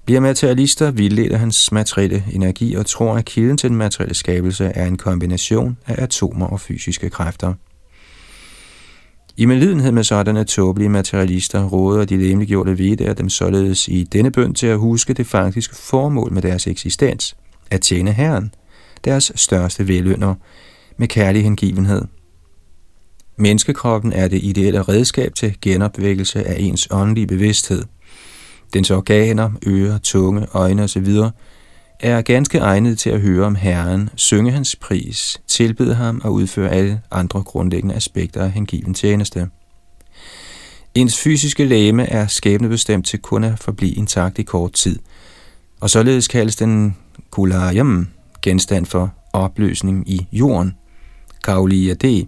[0.05, 4.65] bliver materialister vildledt af hans materielle energi og tror, at kilden til den materielle skabelse
[4.65, 7.53] er en kombination af atomer og fysiske kræfter.
[9.37, 14.53] I medlidenhed med sådanne tåbelige materialister råder de lemliggjorte videre dem således i denne bøn
[14.53, 17.35] til at huske det faktiske formål med deres eksistens,
[17.71, 18.53] at tjene Herren,
[19.05, 20.35] deres største velønder,
[20.97, 22.01] med kærlig hengivenhed.
[23.37, 27.83] Menneskekroppen er det ideelle redskab til genopvækkelse af ens åndelige bevidsthed.
[28.73, 31.07] Dens organer, ører, tunge, øjne osv
[31.99, 36.69] er ganske egnet til at høre om Herren, synge hans pris, tilbede ham og udføre
[36.69, 39.49] alle andre grundlæggende aspekter af hengiven tjeneste.
[40.95, 44.99] Ens fysiske læme er skæbnebestemt til kun at forblive intakt i kort tid,
[45.81, 46.95] og således kaldes den
[47.31, 48.07] kulayam,
[48.41, 50.73] genstand for opløsning i jorden,
[51.43, 52.27] kauliyade.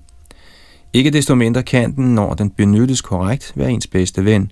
[0.93, 4.51] Ikke desto mindre kan den, når den benyttes korrekt, være ens bedste ven.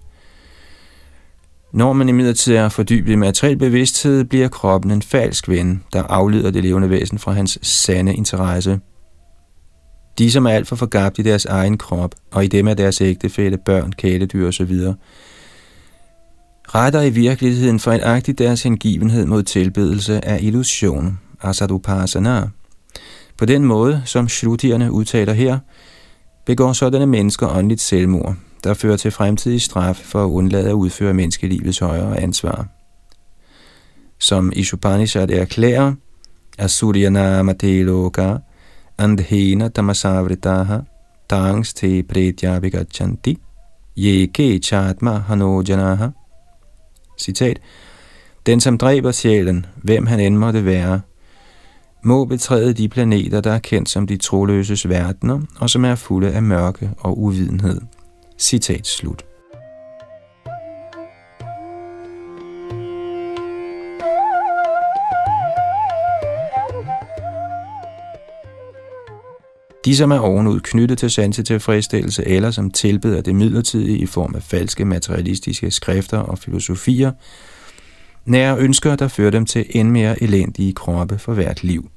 [1.76, 6.52] Når man imidlertid er fordybet i materiel bevidsthed, bliver kroppen en falsk ven, der afleder
[6.52, 8.80] det levende væsen fra hans sande interesse.
[10.18, 13.02] De, som er alt for forgabt i deres egen krop, og i dem er deres
[13.02, 14.74] ægtefælle, børn, kæledyr osv.,
[16.68, 22.48] retter i virkeligheden fejlagtigt deres hengivenhed mod tilbedelse af illusion, asadupasana.
[23.38, 25.60] På den måde, som shrutierne udtaler her,
[26.46, 31.14] begår sådanne mennesker åndeligt selvmord, der fører til fremtidig straf for at undlade at udføre
[31.14, 32.68] menneskelivets højere ansvar.
[34.20, 35.94] Som Ishupanishad erklærer,
[36.58, 38.36] Asuriyana Mateloka,
[38.98, 40.78] Andhena Tamasavritaha,
[41.30, 43.38] Tangs te Pretya Vigachanti,
[43.98, 46.08] Yeke Chatma Hanojanaha.
[47.20, 47.60] Citat.
[48.46, 51.02] Den, som dræber sjælen, hvem han end måtte være,
[52.04, 56.32] må betræde de planeter, der er kendt som de troløses verdener, og som er fulde
[56.32, 57.82] af mørke og uvidenhed.
[58.38, 59.26] Citat slut.
[69.86, 74.44] De, som er ovenud knyttet til sansetilfredsstillelse, eller som tilbeder det midlertidige i form af
[74.44, 77.12] falske materialistiske skrifter og filosofier,
[78.26, 81.90] nærer ønsker, der fører dem til end mere elendige kroppe for hvert liv.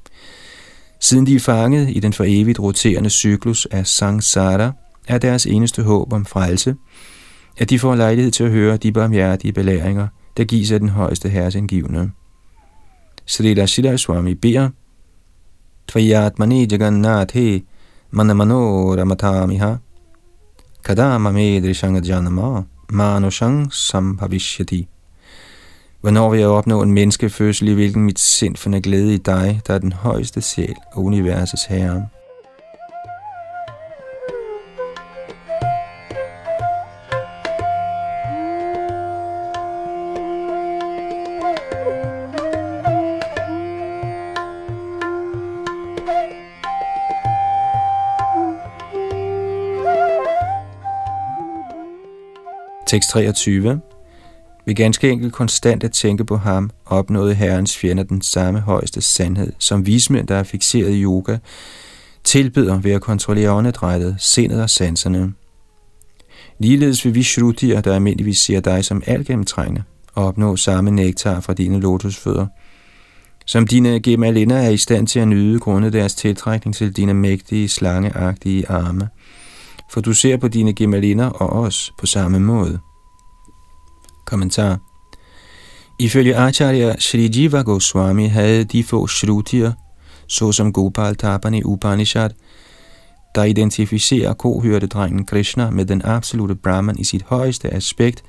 [1.01, 4.73] Siden de er fanget i den for evigt roterende cyklus af samsara,
[5.09, 6.77] er deres eneste håb om frelse,
[7.59, 11.29] at de får lejlighed til at høre de barmhjertige belæringer, der gives af den højeste
[11.29, 12.11] herres indgivende.
[13.27, 14.71] Srila Shila Swami beder,
[15.89, 17.37] Tvayatmani Jagannath
[18.11, 19.75] Manamano Ramatamiha
[20.85, 24.89] Kadama Medrishanga Janama Manushang Sambhavishyati
[26.01, 29.75] Hvornår vil jeg opnå en menneskefødsel, i hvilken mit sind finder glæde i dig, der
[29.75, 32.09] er den højeste sjæl og universets herre?
[52.89, 53.81] Tekst 23
[54.67, 59.53] ved ganske enkelt konstant at tænke på ham, opnåede Herrens fjender den samme højeste sandhed,
[59.59, 61.39] som vismænd, der er fixeret i yoga,
[62.25, 65.33] tilbyder ved at kontrollere åndedrættet, sindet og sanserne.
[66.59, 69.83] Ligeledes vil vi shrutier, der almindeligvis ser dig som algennemtrængende,
[70.15, 72.47] opnå samme nektar fra dine lotusfødder,
[73.47, 77.69] som dine gemalinder er i stand til at nyde grundet deres tiltrækning til dine mægtige,
[77.69, 79.09] slangeagtige arme.
[79.91, 82.79] For du ser på dine gemalinder og os på samme måde.
[84.27, 84.79] Kommentar
[85.99, 89.73] Ifølge Acharya Sri Jiva Goswami havde de få shrutier,
[90.27, 92.31] såsom Gopal Tapani Upanishad,
[93.35, 98.25] der identificerer kohørtedrengen Krishna med den absolute Brahman i sit højeste aspekt,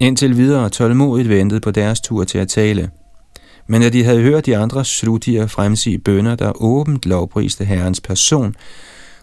[0.00, 2.90] indtil videre tålmodigt ventet på deres tur til at tale.
[3.68, 8.54] Men da de havde hørt de andre shrutier fremsige bønder, der åbent lovpriste herrens person,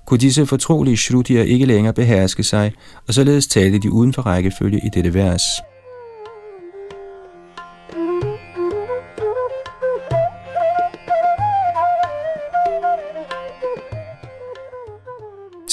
[0.05, 2.71] kunne disse fortrolige shrutier ikke længere beherske sig,
[3.07, 5.41] og således talte de uden for rækkefølge i dette vers.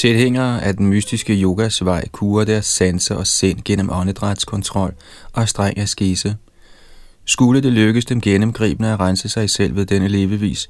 [0.01, 4.95] Tilhængere af den mystiske yogas vej kurer deres sanser og sind gennem åndedrætskontrol
[5.33, 6.37] og streng askese.
[7.25, 10.69] Skulle det lykkes dem gennemgribende at rense sig selv ved denne levevis,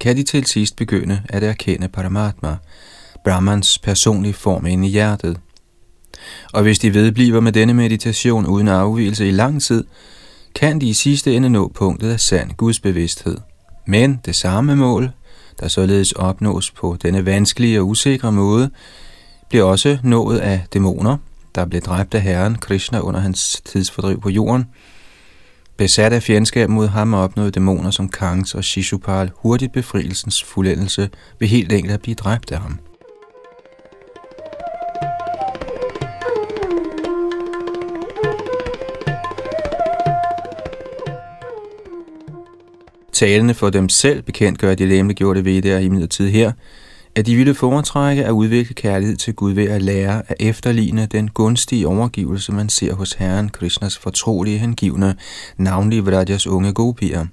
[0.00, 2.56] kan de til sidst begynde at erkende Paramatma,
[3.24, 5.38] Brahmans personlige form inde i hjertet.
[6.52, 9.84] Og hvis de vedbliver med denne meditation uden afvigelse i lang tid,
[10.54, 13.36] kan de i sidste ende nå punktet af sand gudsbevidsthed.
[13.86, 15.10] Men det samme mål,
[15.60, 18.70] der således opnås på denne vanskelige og usikre måde,
[19.48, 21.16] bliver også nået af dæmoner,
[21.54, 24.66] der blev dræbt af Herren Krishna under hans tidsfordriv på jorden.
[25.78, 31.48] Besat af fjendskab mod ham opnåede dæmoner som Kangs og Shishupal hurtigt befrielsens fuldendelse ved
[31.48, 32.78] helt enkelt at blive dræbt af ham.
[43.12, 46.52] Talende for dem selv bekendtgør de lemliggjorte vedder i imidlertid her,
[47.14, 51.28] at de ville foretrække at udvikle kærlighed til Gud ved at lære at efterligne den
[51.28, 55.16] gunstige overgivelse, man ser hos Herren Krishnas fortrolige hengivne,
[55.56, 57.26] navnlig Vrajas unge gopier.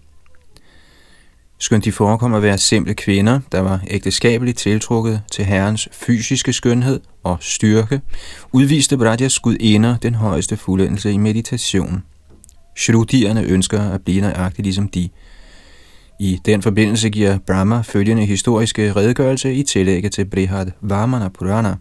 [1.60, 7.00] Skønt de forekom at være simple kvinder, der var ægteskabeligt tiltrukket til Herrens fysiske skønhed
[7.24, 8.02] og styrke,
[8.52, 12.04] udviste Vrajas gudinder den højeste fuldendelse i meditation.
[12.78, 15.10] Shrudierne ønsker at blive nøjagtigt ligesom de,
[16.20, 21.76] i den forbindelse giver Brahma følgende historiske redegørelse i tillægget til Brihad Vamana Purana.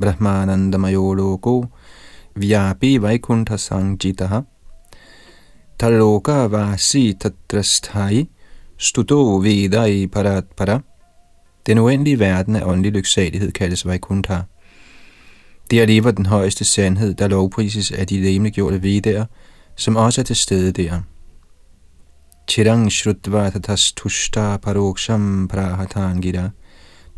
[0.00, 1.64] Brahmanandamayo logo
[2.36, 4.40] vyapi vaikuntha sangjitaha
[5.78, 8.28] taloka vasi tatrasthai
[8.78, 10.80] studo vedai parat para.
[11.66, 14.40] Den uendelige verden af åndelig lyksalighed kaldes Vaikuntha.
[15.70, 19.24] Der lever den højeste sandhed, der lovprises af de lemliggjorte vedaer,
[19.76, 21.00] som også er til stede der.
[22.46, 26.52] Chirang Shrutva Tatastushta Paroksham Prahatangira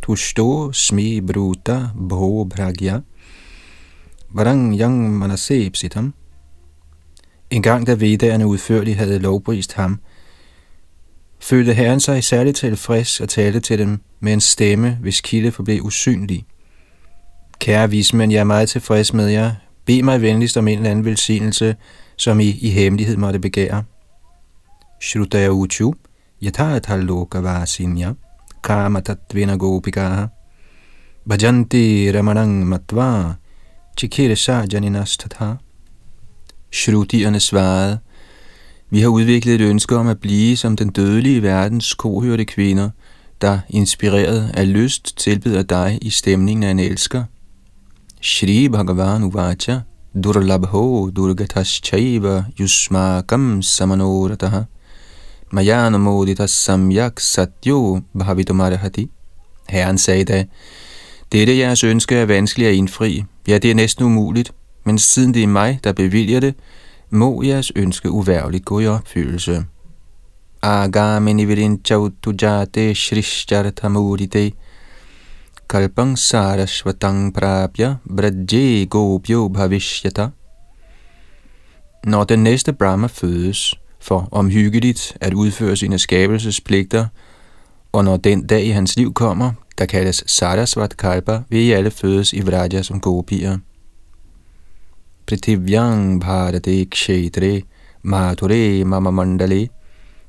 [0.00, 3.02] Tushto Smi Bruta Bho Bragya
[4.34, 6.14] Varang Yang Manase Psitam
[7.50, 10.00] En gang da vedderne udførligt havde lovprist ham,
[11.40, 15.82] følte herren sig særligt tilfreds og talte til dem med en stemme, hvis kilde forblev
[15.82, 16.44] usynlig.
[17.58, 19.52] Kære vismænd, jeg er meget tilfreds med jer.
[19.84, 21.76] Bed mig venligst om en eller anden velsignelse,
[22.16, 23.84] som I i hemmelighed måtte begære.
[25.00, 25.94] Shrutaya Uchu,
[26.42, 28.14] Yathatha Lokavasinya,
[28.62, 30.26] Kamatatvena Gopikaha,
[31.28, 33.36] Bhajanti Ramanang Matva,
[33.96, 35.56] Chikirsa janinastatha.
[36.70, 37.98] Shrutierne svarede,
[38.90, 42.90] vi har udviklet et ønske om at blive som den dødelige verdens kohørte kvinder,
[43.40, 47.24] der inspireret af lyst tilbyder dig i stemningen af en elsker.
[48.22, 49.80] Shri Bhagavan Uvacha,
[50.24, 54.62] Durlabho Durgataschaiva Yusmakam Samanorataha.
[55.50, 59.10] Mayana modita samyak satyo bhavidumarahati.
[59.68, 60.44] Herren sagde da,
[61.32, 63.24] dette jeres ønske er vanskeligt at indfri.
[63.48, 64.52] Ja, det er næsten umuligt,
[64.84, 66.54] men siden det er mig, der bevilger det,
[67.10, 69.64] må jeres ønske uværligt gå i opfyldelse.
[70.62, 74.52] Agamini virinchautujate shrishchartamurite
[75.68, 80.28] kalpang sarasvatang prabhya brajje gopyo bhavishyata.
[82.04, 83.74] Når den næste Brahma fødes,
[84.06, 87.06] for omhyggeligt at udføre sine skabelsespligter,
[87.92, 91.90] og når den dag i hans liv kommer, der kaldes Sarasvat Kalpa, vil I alle
[91.90, 93.58] fødes i Vraja som gopier.
[95.26, 97.62] Prithivyang bharate kshetre
[98.02, 99.68] mature mama mandale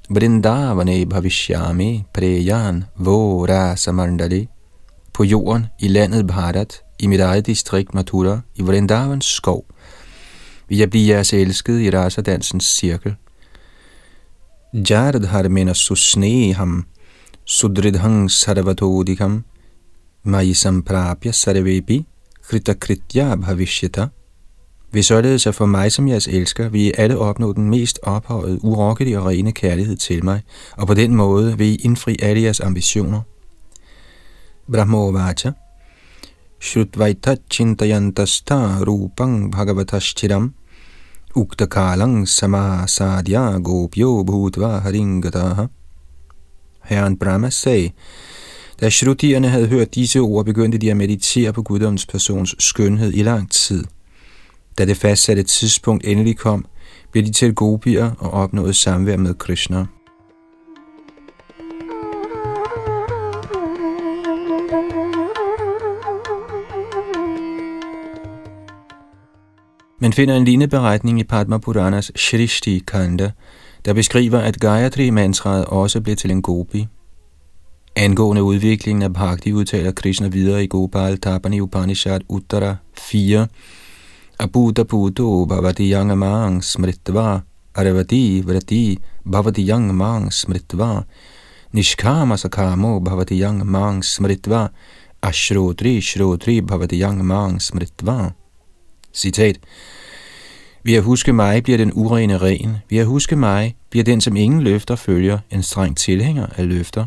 [0.09, 4.47] vrindavane Bhavishyami preyan vorasa mandale.
[5.13, 9.65] På jorden, i landet Bharat, i mit eget distrikt Mathura, i Vrindavans skov,
[10.69, 13.15] vil jeg blive jeres elskede i rasadansens cirkel–
[14.77, 16.85] Jardharmena susneham
[17.45, 19.43] sudridhang sarvatodikam
[20.23, 22.05] mai samprapya sarvepi
[22.43, 24.07] kritakritya bhavishyata.
[24.91, 28.65] Ved således at for mig som jeres elsker, vil I alle opnå den mest ophøjede,
[28.65, 32.59] urokkelige og rene kærlighed til mig, og på den måde vil I indfri alle jeres
[32.59, 33.21] ambitioner.
[34.71, 35.51] Brahmovacha.
[36.61, 40.53] Shrutvaita chintayantasta rupang bhagavataschiram
[41.37, 45.67] Uktakalang samasadya gopyo bhutva haringataha.
[46.81, 47.91] Herren Brahma sagde,
[48.81, 53.23] da shrutierne havde hørt disse ord, begyndte de at meditere på guddoms persons skønhed i
[53.23, 53.83] lang tid.
[54.77, 56.65] Da det fastsatte tidspunkt endelig kom,
[57.11, 59.85] blev de til gopier og opnåede samvær med Krishna.
[69.99, 73.31] Man finder en lignende beretning i Padma Puranas Shrishti Kanda,
[73.85, 76.87] der beskriver, at Gayatri mantraet også blev til en gopi.
[77.95, 83.47] Angående udviklingen af bhakti udtaler Krishna videre i Gopal Tapani Upanishad Uttara 4.
[84.39, 87.39] Abhuta Bhuto Bhavati Yang Mang Smritva
[87.75, 91.03] Aravati Vrati Bhavati Yang Mang Smritva
[91.73, 94.69] Nishkama Sakamo Bhavati Yang Mang Smritva
[95.23, 98.33] Ashrodri Shrodri Bhavati Yang Mang Smritva
[99.17, 99.57] Citat
[100.83, 102.77] Ved at huske mig bliver den urene ren.
[102.89, 107.05] Ved at huske mig bliver den, som ingen løfter følger, en streng tilhænger af løfter.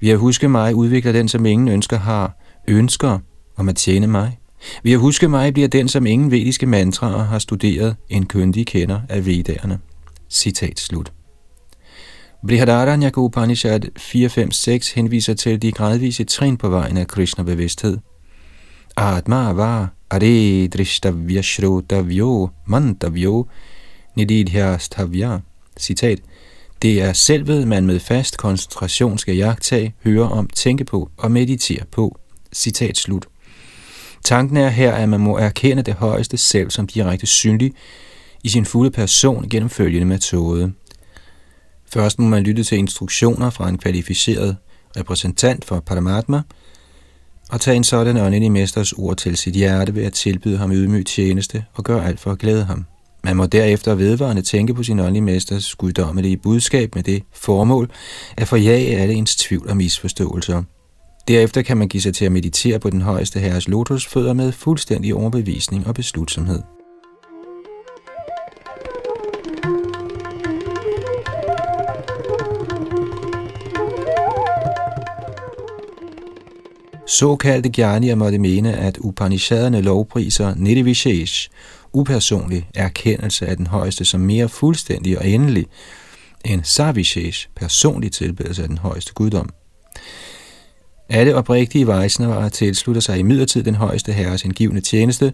[0.00, 2.36] Ved at huske mig udvikler den, som ingen ønsker har,
[2.68, 3.18] ønsker
[3.56, 4.38] om at tjene mig.
[4.82, 9.00] Ved at huske mig bliver den, som ingen vediske mantraer har studeret, en køndig kender
[9.08, 9.78] af vedderne.
[10.30, 11.12] Citat slut.
[12.46, 17.98] Brihadaranya Upanishad 4.5.6 henviser til de gradvise trin på vejen af Krishna bevidsthed.
[18.96, 23.46] Atma var are drishtavyashrotavyo shrotavyo mantavyo
[24.16, 25.40] nididhyastavya.
[25.78, 26.18] Citat.
[26.82, 31.84] Det er selvet, man med fast koncentration skal jagtage, høre om, tænke på og meditere
[31.92, 32.18] på.
[32.52, 33.26] Citat slut.
[34.24, 37.72] Tanken er her, at man må erkende det højeste selv som direkte synlig
[38.44, 40.72] i sin fulde person gennem følgende metode.
[41.86, 44.56] Først må man lytte til instruktioner fra en kvalificeret
[44.96, 46.42] repræsentant for Paramatma,
[47.50, 51.06] og tage en sådan åndelig mesters ord til sit hjerte ved at tilbyde ham ydmyg
[51.06, 52.84] tjeneste og gøre alt for at glæde ham.
[53.24, 57.90] Man må derefter vedvarende tænke på sin åndelige mesters guddommelige budskab med det formål
[58.36, 60.62] at forjage alle ens tvivl og misforståelser.
[61.28, 65.14] Derefter kan man give sig til at meditere på den højeste herres lotusfødder med fuldstændig
[65.14, 66.60] overbevisning og beslutsomhed.
[77.10, 81.50] Såkaldte Gjanier måtte mene, at Upanishaderne lovpriser Nidhivishesh,
[81.92, 85.66] upersonlig erkendelse af den højeste som mere fuldstændig og endelig,
[86.44, 89.50] end Savishesh, personlig tilbedelse af den højeste guddom.
[91.08, 95.32] Alle oprigtige Vaisnavarer tilslutter sig i midlertid den højeste herres indgivende tjeneste,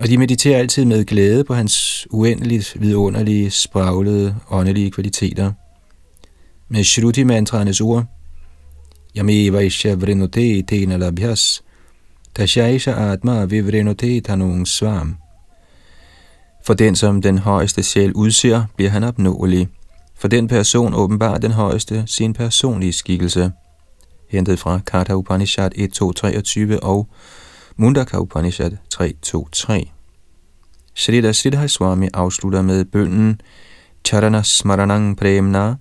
[0.00, 5.52] og de mediterer altid med glæde på hans uendeligt vidunderlige, spraglede, åndelige kvaliteter.
[6.68, 8.04] Med Shruti-mantraernes ord,
[9.18, 11.62] Yami isha vrinote tena labhyas,
[12.34, 15.16] tashaisha atma vivrinote tanung svam.
[16.64, 19.68] For den, som den højeste sjæl udser, bliver han opnåelig.
[20.14, 23.52] For den person åbenbar den højeste sin personlige skikkelse
[24.30, 27.08] hentet fra Katha Upanishad 1.2.23 og
[27.76, 29.88] Mundaka Upanishad 3.2.3.
[30.94, 33.40] Shrita Sridhar Swami afslutter med bønnen
[34.04, 35.74] Charana Smaranang Premna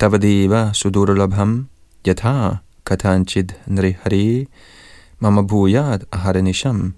[0.00, 1.68] Tavadeva Sudurlabham
[2.08, 4.46] Yatha Katanchid Nrihari
[5.18, 6.94] Mama Bhuyat Aharanisham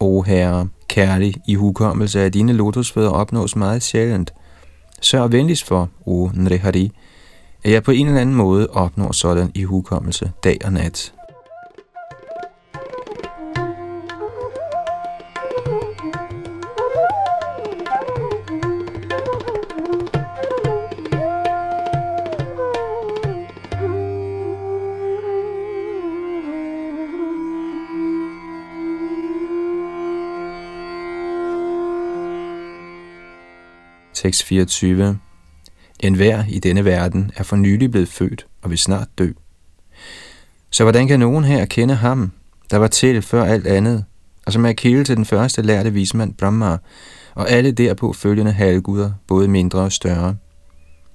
[0.00, 4.34] O Herre, kærlig i hukommelse af dine lotusfødder opnås meget sjældent.
[5.00, 6.90] Sørg venligst for, O Nrihari,
[7.64, 11.12] at jeg på en eller anden måde opnår sådan i hukommelse dag og nat.
[34.28, 35.18] Tekst 24
[36.00, 39.30] en hver i denne verden er for nylig blevet født og vil snart dø.
[40.70, 42.32] Så hvordan kan nogen her kende ham,
[42.70, 44.04] der var til før alt andet,
[44.46, 46.78] og som er kilde til den første lærte vismand Brahma,
[47.34, 50.36] og alle derpå følgende halvguder, både mindre og større?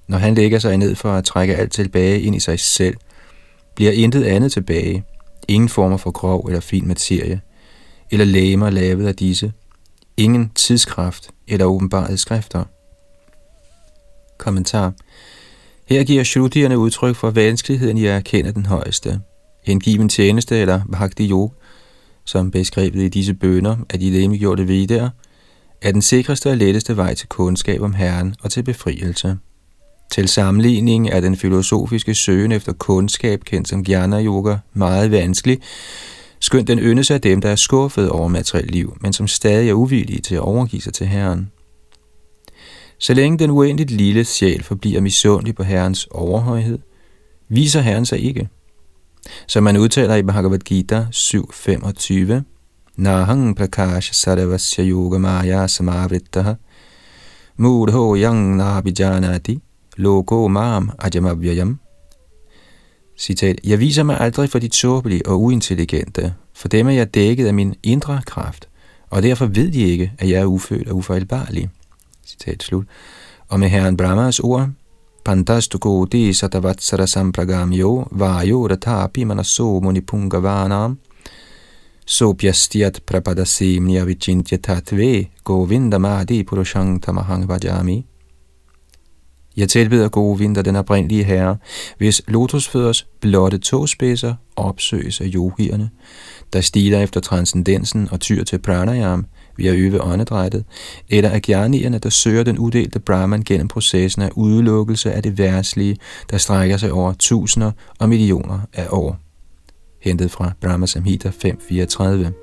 [0.07, 2.95] Når han lægger sig ned for at trække alt tilbage ind i sig selv,
[3.75, 5.03] bliver intet andet tilbage,
[5.47, 7.41] ingen former for grov eller fin materie,
[8.11, 9.53] eller læmer lavet af disse,
[10.17, 12.63] ingen tidskraft eller åbenbarede skrifter.
[14.43, 14.93] Kommentar.
[15.85, 19.19] Her giver Shrutierne udtryk for vanskeligheden i at erkende den højeste.
[19.65, 21.53] Hengiven tjeneste eller bhakti yog,
[22.25, 25.09] som beskrevet i disse bønder af de lemmegjorte videre,
[25.81, 29.37] er den sikreste og letteste vej til kundskab om Herren og til befrielse.
[30.11, 35.59] Til sammenligning er den filosofiske søgen efter kundskab, kendt som Jnana Yoga, meget vanskelig,
[36.39, 39.73] skønt den yndes af dem, der er skuffet over materiel liv, men som stadig er
[39.73, 41.51] uvillige til at overgive sig til Herren.
[43.03, 46.79] Så længe den uendeligt lille sjæl forbliver misundelig på Herrens overhøjhed,
[47.49, 48.49] viser Herren sig ikke.
[49.47, 52.41] Som man udtaler i Bhagavad Gita 7.25,
[52.95, 56.53] Nahang prakash sarvasya yoga maya samavrittaha
[57.57, 59.59] mudho yang nabijanati
[59.97, 61.79] loko mam ajamavyayam.
[63.17, 67.47] Citat, jeg viser mig aldrig for de tåbelige og uintelligente, for dem er jeg dækket
[67.47, 68.69] af min indre kraft,
[69.09, 71.69] og derfor ved de ikke, at jeg er ufødt og ufejlbarlig.
[72.25, 72.85] Citat slut.
[73.49, 74.69] Og med herren Brahmas ord,
[75.25, 80.97] Pantastuko di satavatsara sampragamyo vayo ratapi manaso munipungavanam
[82.05, 88.05] Sopyastiat prapadasim vichintya tatve govindamadi purushang tamahang vajami.
[89.57, 91.57] Jeg tilbeder Govinda, den oprindelige herre,
[91.97, 95.89] hvis lotusfødders blotte togspidser opsøges af yogierne,
[96.53, 99.25] der stiler efter transcendensen og tyr til pranayam
[99.57, 100.65] ved at øve åndedrættet,
[101.09, 105.97] eller af gjernierne, der søger den uddelte Brahman gennem processen af udelukkelse af det værtslige,
[106.31, 109.17] der strækker sig over tusinder og millioner af år.
[110.01, 112.33] Hentet fra Brahma Samhita 534.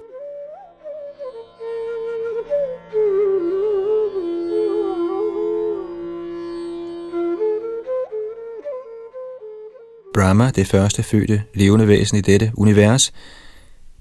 [10.15, 13.13] Brahma, det første fødte levende væsen i dette univers,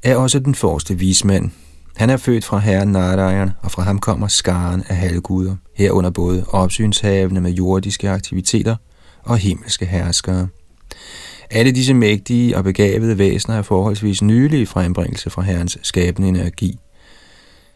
[0.03, 1.51] er også den forreste vismand.
[2.00, 6.45] Han er født fra herren Narayan, og fra ham kommer skaren af halvguder, herunder både
[6.47, 8.76] opsynshavende med jordiske aktiviteter
[9.24, 10.47] og himmelske herskere.
[11.50, 16.80] Alle disse mægtige og begavede væsener er forholdsvis nylige frembringelse fra herrens skabende energi.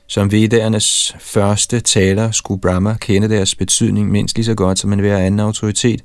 [0.08, 5.00] Som vedernes første taler skulle Brahma kende deres betydning mindst lige så godt som en
[5.00, 6.04] hver anden autoritet,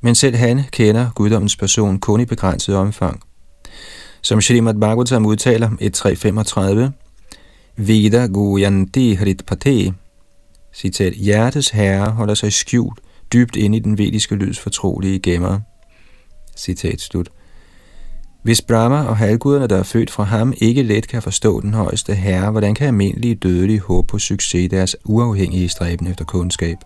[0.00, 3.22] men selv han kender guddommens person kun i begrænset omfang.
[4.26, 6.90] Som Srimad Bhagavatam udtaler 1.3.35,
[7.76, 9.94] Veda Goyanti Hritpate,
[10.74, 13.00] citat, hjertets herre holder sig skjult
[13.32, 15.60] dybt inde i den vediske lyds fortrolige gemmer.
[16.56, 17.28] Citat slut.
[18.42, 22.14] Hvis Brahma og halvguderne, der er født fra ham, ikke let kan forstå den højeste
[22.14, 26.76] herre, hvordan kan almindelige dødelige håbe på succes i deres uafhængige stræben efter kundskab?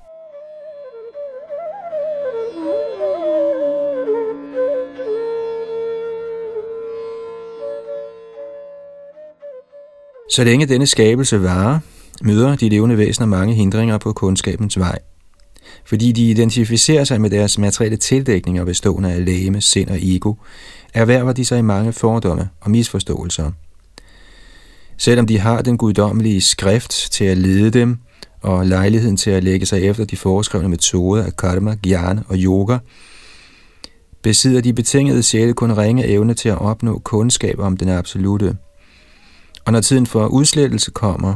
[10.30, 11.78] Så længe denne skabelse varer,
[12.22, 14.98] møder de levende væsener mange hindringer på kundskabens vej.
[15.84, 20.34] Fordi de identificerer sig med deres materielle tildækninger bestående af læme, sind og ego,
[20.94, 23.50] erhverver de sig i mange fordomme og misforståelser.
[24.96, 27.98] Selvom de har den guddommelige skrift til at lede dem,
[28.42, 32.78] og lejligheden til at lægge sig efter de foreskrevne metoder af karma, jnana og yoga,
[34.22, 38.56] besidder de betingede sjæle kun ringe evne til at opnå kundskab om den absolute
[39.64, 41.34] og når tiden for udslettelse kommer,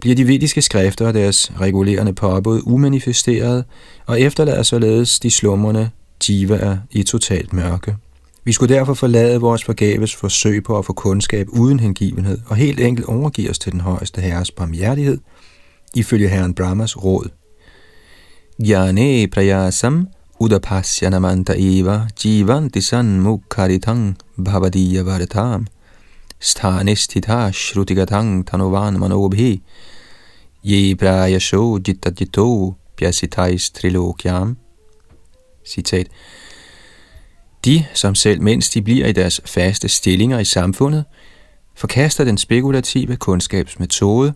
[0.00, 3.64] bliver de vediske skrifter og deres regulerende påbud umanifesteret
[4.06, 5.90] og efterlader således de slumrende
[6.28, 7.96] jivaer i totalt mørke.
[8.44, 12.80] Vi skulle derfor forlade vores forgæves forsøg på at få kundskab uden hengivenhed og helt
[12.80, 15.18] enkelt overgive os til den højeste herres barmhjertighed,
[15.94, 17.28] ifølge herren Brahmas råd.
[18.58, 20.08] Jnane prayasam
[20.40, 23.38] udapasyanamanta eva jivanti san
[24.44, 25.66] bhavadiya vartam
[26.44, 29.62] sthanistita shrutigatang tanuvan manobhi
[30.64, 34.56] ye prayasho jitajito pyasitais trilokyam.
[35.66, 36.06] Citat.
[37.64, 41.04] De, som selv mens de bliver i deres faste stillinger i samfundet,
[41.74, 44.34] forkaster den spekulative kundskabsmetode,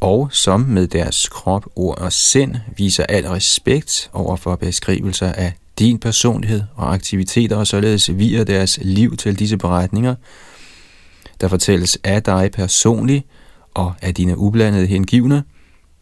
[0.00, 5.52] og som med deres krop, ord og sind viser al respekt over for beskrivelser af
[5.78, 10.14] din personlighed og aktiviteter, og således virer deres liv til disse beretninger,
[11.40, 13.26] der fortælles af dig personligt
[13.74, 15.44] og af dine ublandede hengivne,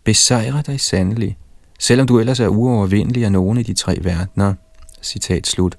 [0.04, 1.36] besejrer dig sandelig,
[1.78, 4.54] selvom du ellers er uovervindelig af nogen af de tre verdener.
[5.02, 5.78] Citat slut.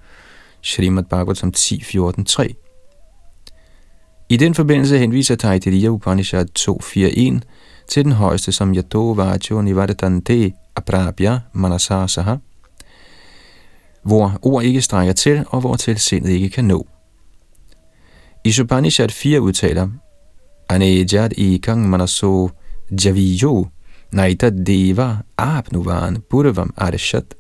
[0.62, 2.56] Srimad Bhagavatam 10, 14, 3.
[4.30, 7.40] I den forbindelse henviser Taittiriya Upanishad 2.4.1
[7.88, 12.36] til den højeste som Yato Vajo Nivadadante Abrabya Manasasaha,
[14.04, 16.88] hvor ord ikke strækker til, og hvor til sindet ikke kan nå.
[18.44, 19.90] I Upanishad 4 udtaler,
[20.70, 22.52] Anejad kang manaso
[22.92, 23.72] javiyo
[24.14, 27.36] naita deva apnuvan purvam arshat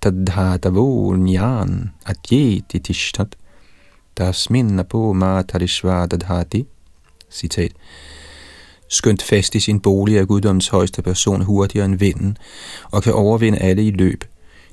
[0.00, 3.36] tadhatavo nyan atyeti tishtat
[4.14, 6.66] tasmin på matarishva dadhati.
[7.30, 7.72] Citat.
[8.88, 12.36] Skønt fast i sin bolig er guddommens højeste person hurtigere end vinden
[12.92, 14.24] og kan overvinde alle i løb.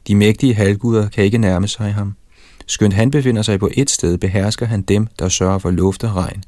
[0.07, 2.15] De mægtige halvguder kan ikke nærme sig ham.
[2.65, 6.15] Skønt han befinder sig på et sted, behersker han dem, der sørger for luft og
[6.15, 6.43] regn.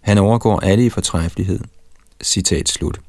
[0.00, 1.60] Han overgår alle i fortræffelighed.
[2.22, 3.00] Citat slut.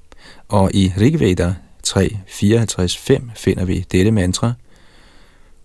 [0.48, 1.54] Og i Rigveda
[1.84, 4.54] 3, 54, 5 finder vi dette mantra.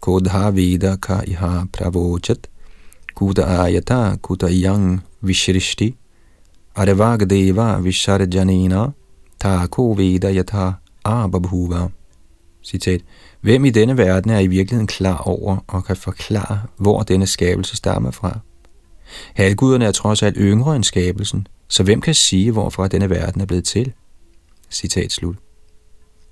[0.00, 2.48] Kodha Veda ka iha Pravochat
[3.14, 5.94] kuda ayata kuda yang vishrishti,
[6.74, 8.92] arvagdeva visharjanina,
[9.38, 10.72] tako veda yata
[11.04, 11.90] ababhuva.
[12.62, 13.00] Citat.
[13.42, 17.76] Hvem i denne verden er i virkeligheden klar over og kan forklare, hvor denne skabelse
[17.76, 18.38] stammer fra?
[19.34, 23.46] Halvguderne er trods alt yngre end skabelsen, så hvem kan sige, hvorfra denne verden er
[23.46, 23.92] blevet til?
[24.70, 25.36] Citat slut.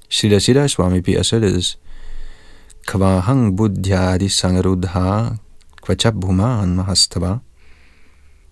[0.08, 1.78] Siddha Siddha Swami beder således,
[2.86, 5.36] Kvahang buddhyadi sangarudha
[5.82, 7.38] kvachabhuman mahastava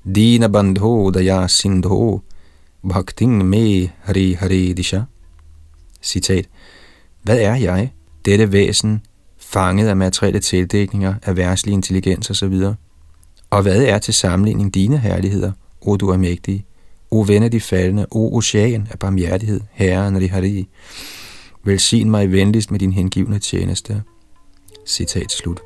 [0.04, 2.20] Dina bandho daya sindho
[2.88, 5.00] bhakting me hari hari disha.
[6.02, 6.48] Citat.
[7.22, 7.92] Hvad er jeg?
[8.25, 9.01] Dette væsen,
[9.39, 12.62] fanget af materielle tildækninger, af værtslig intelligens osv.
[13.51, 16.64] Og hvad er til sammenligning dine herligheder, o du er mægtig?
[17.11, 20.69] O ven af de faldende, o ocean af barmhjertighed, herre når de hari.
[21.64, 24.03] Velsign mig venligst med din hengivne tjeneste.
[24.87, 25.61] Citat slut.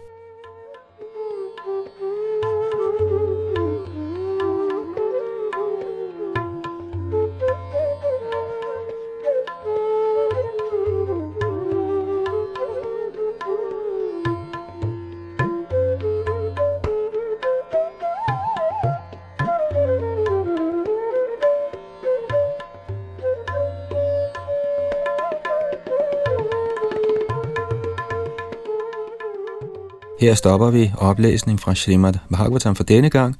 [30.23, 33.37] Her stopper vi oplæsning fra Srimad Bhagavatam for denne gang.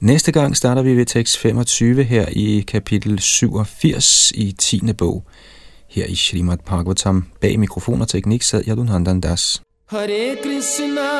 [0.00, 4.92] Næste gang starter vi ved tekst 25 her i kapitel 87 i 10.
[4.98, 5.24] bog.
[5.90, 9.62] Her i Srimad Bhagavatam bag mikrofon og teknik sad Yadunandan Das.
[9.90, 11.10] Hare Krishna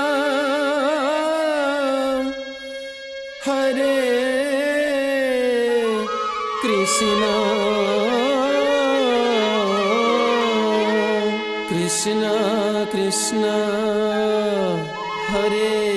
[3.45, 4.11] Hare
[6.63, 7.35] Krishna
[11.69, 14.00] Krishna Krishna
[15.33, 15.90] Hare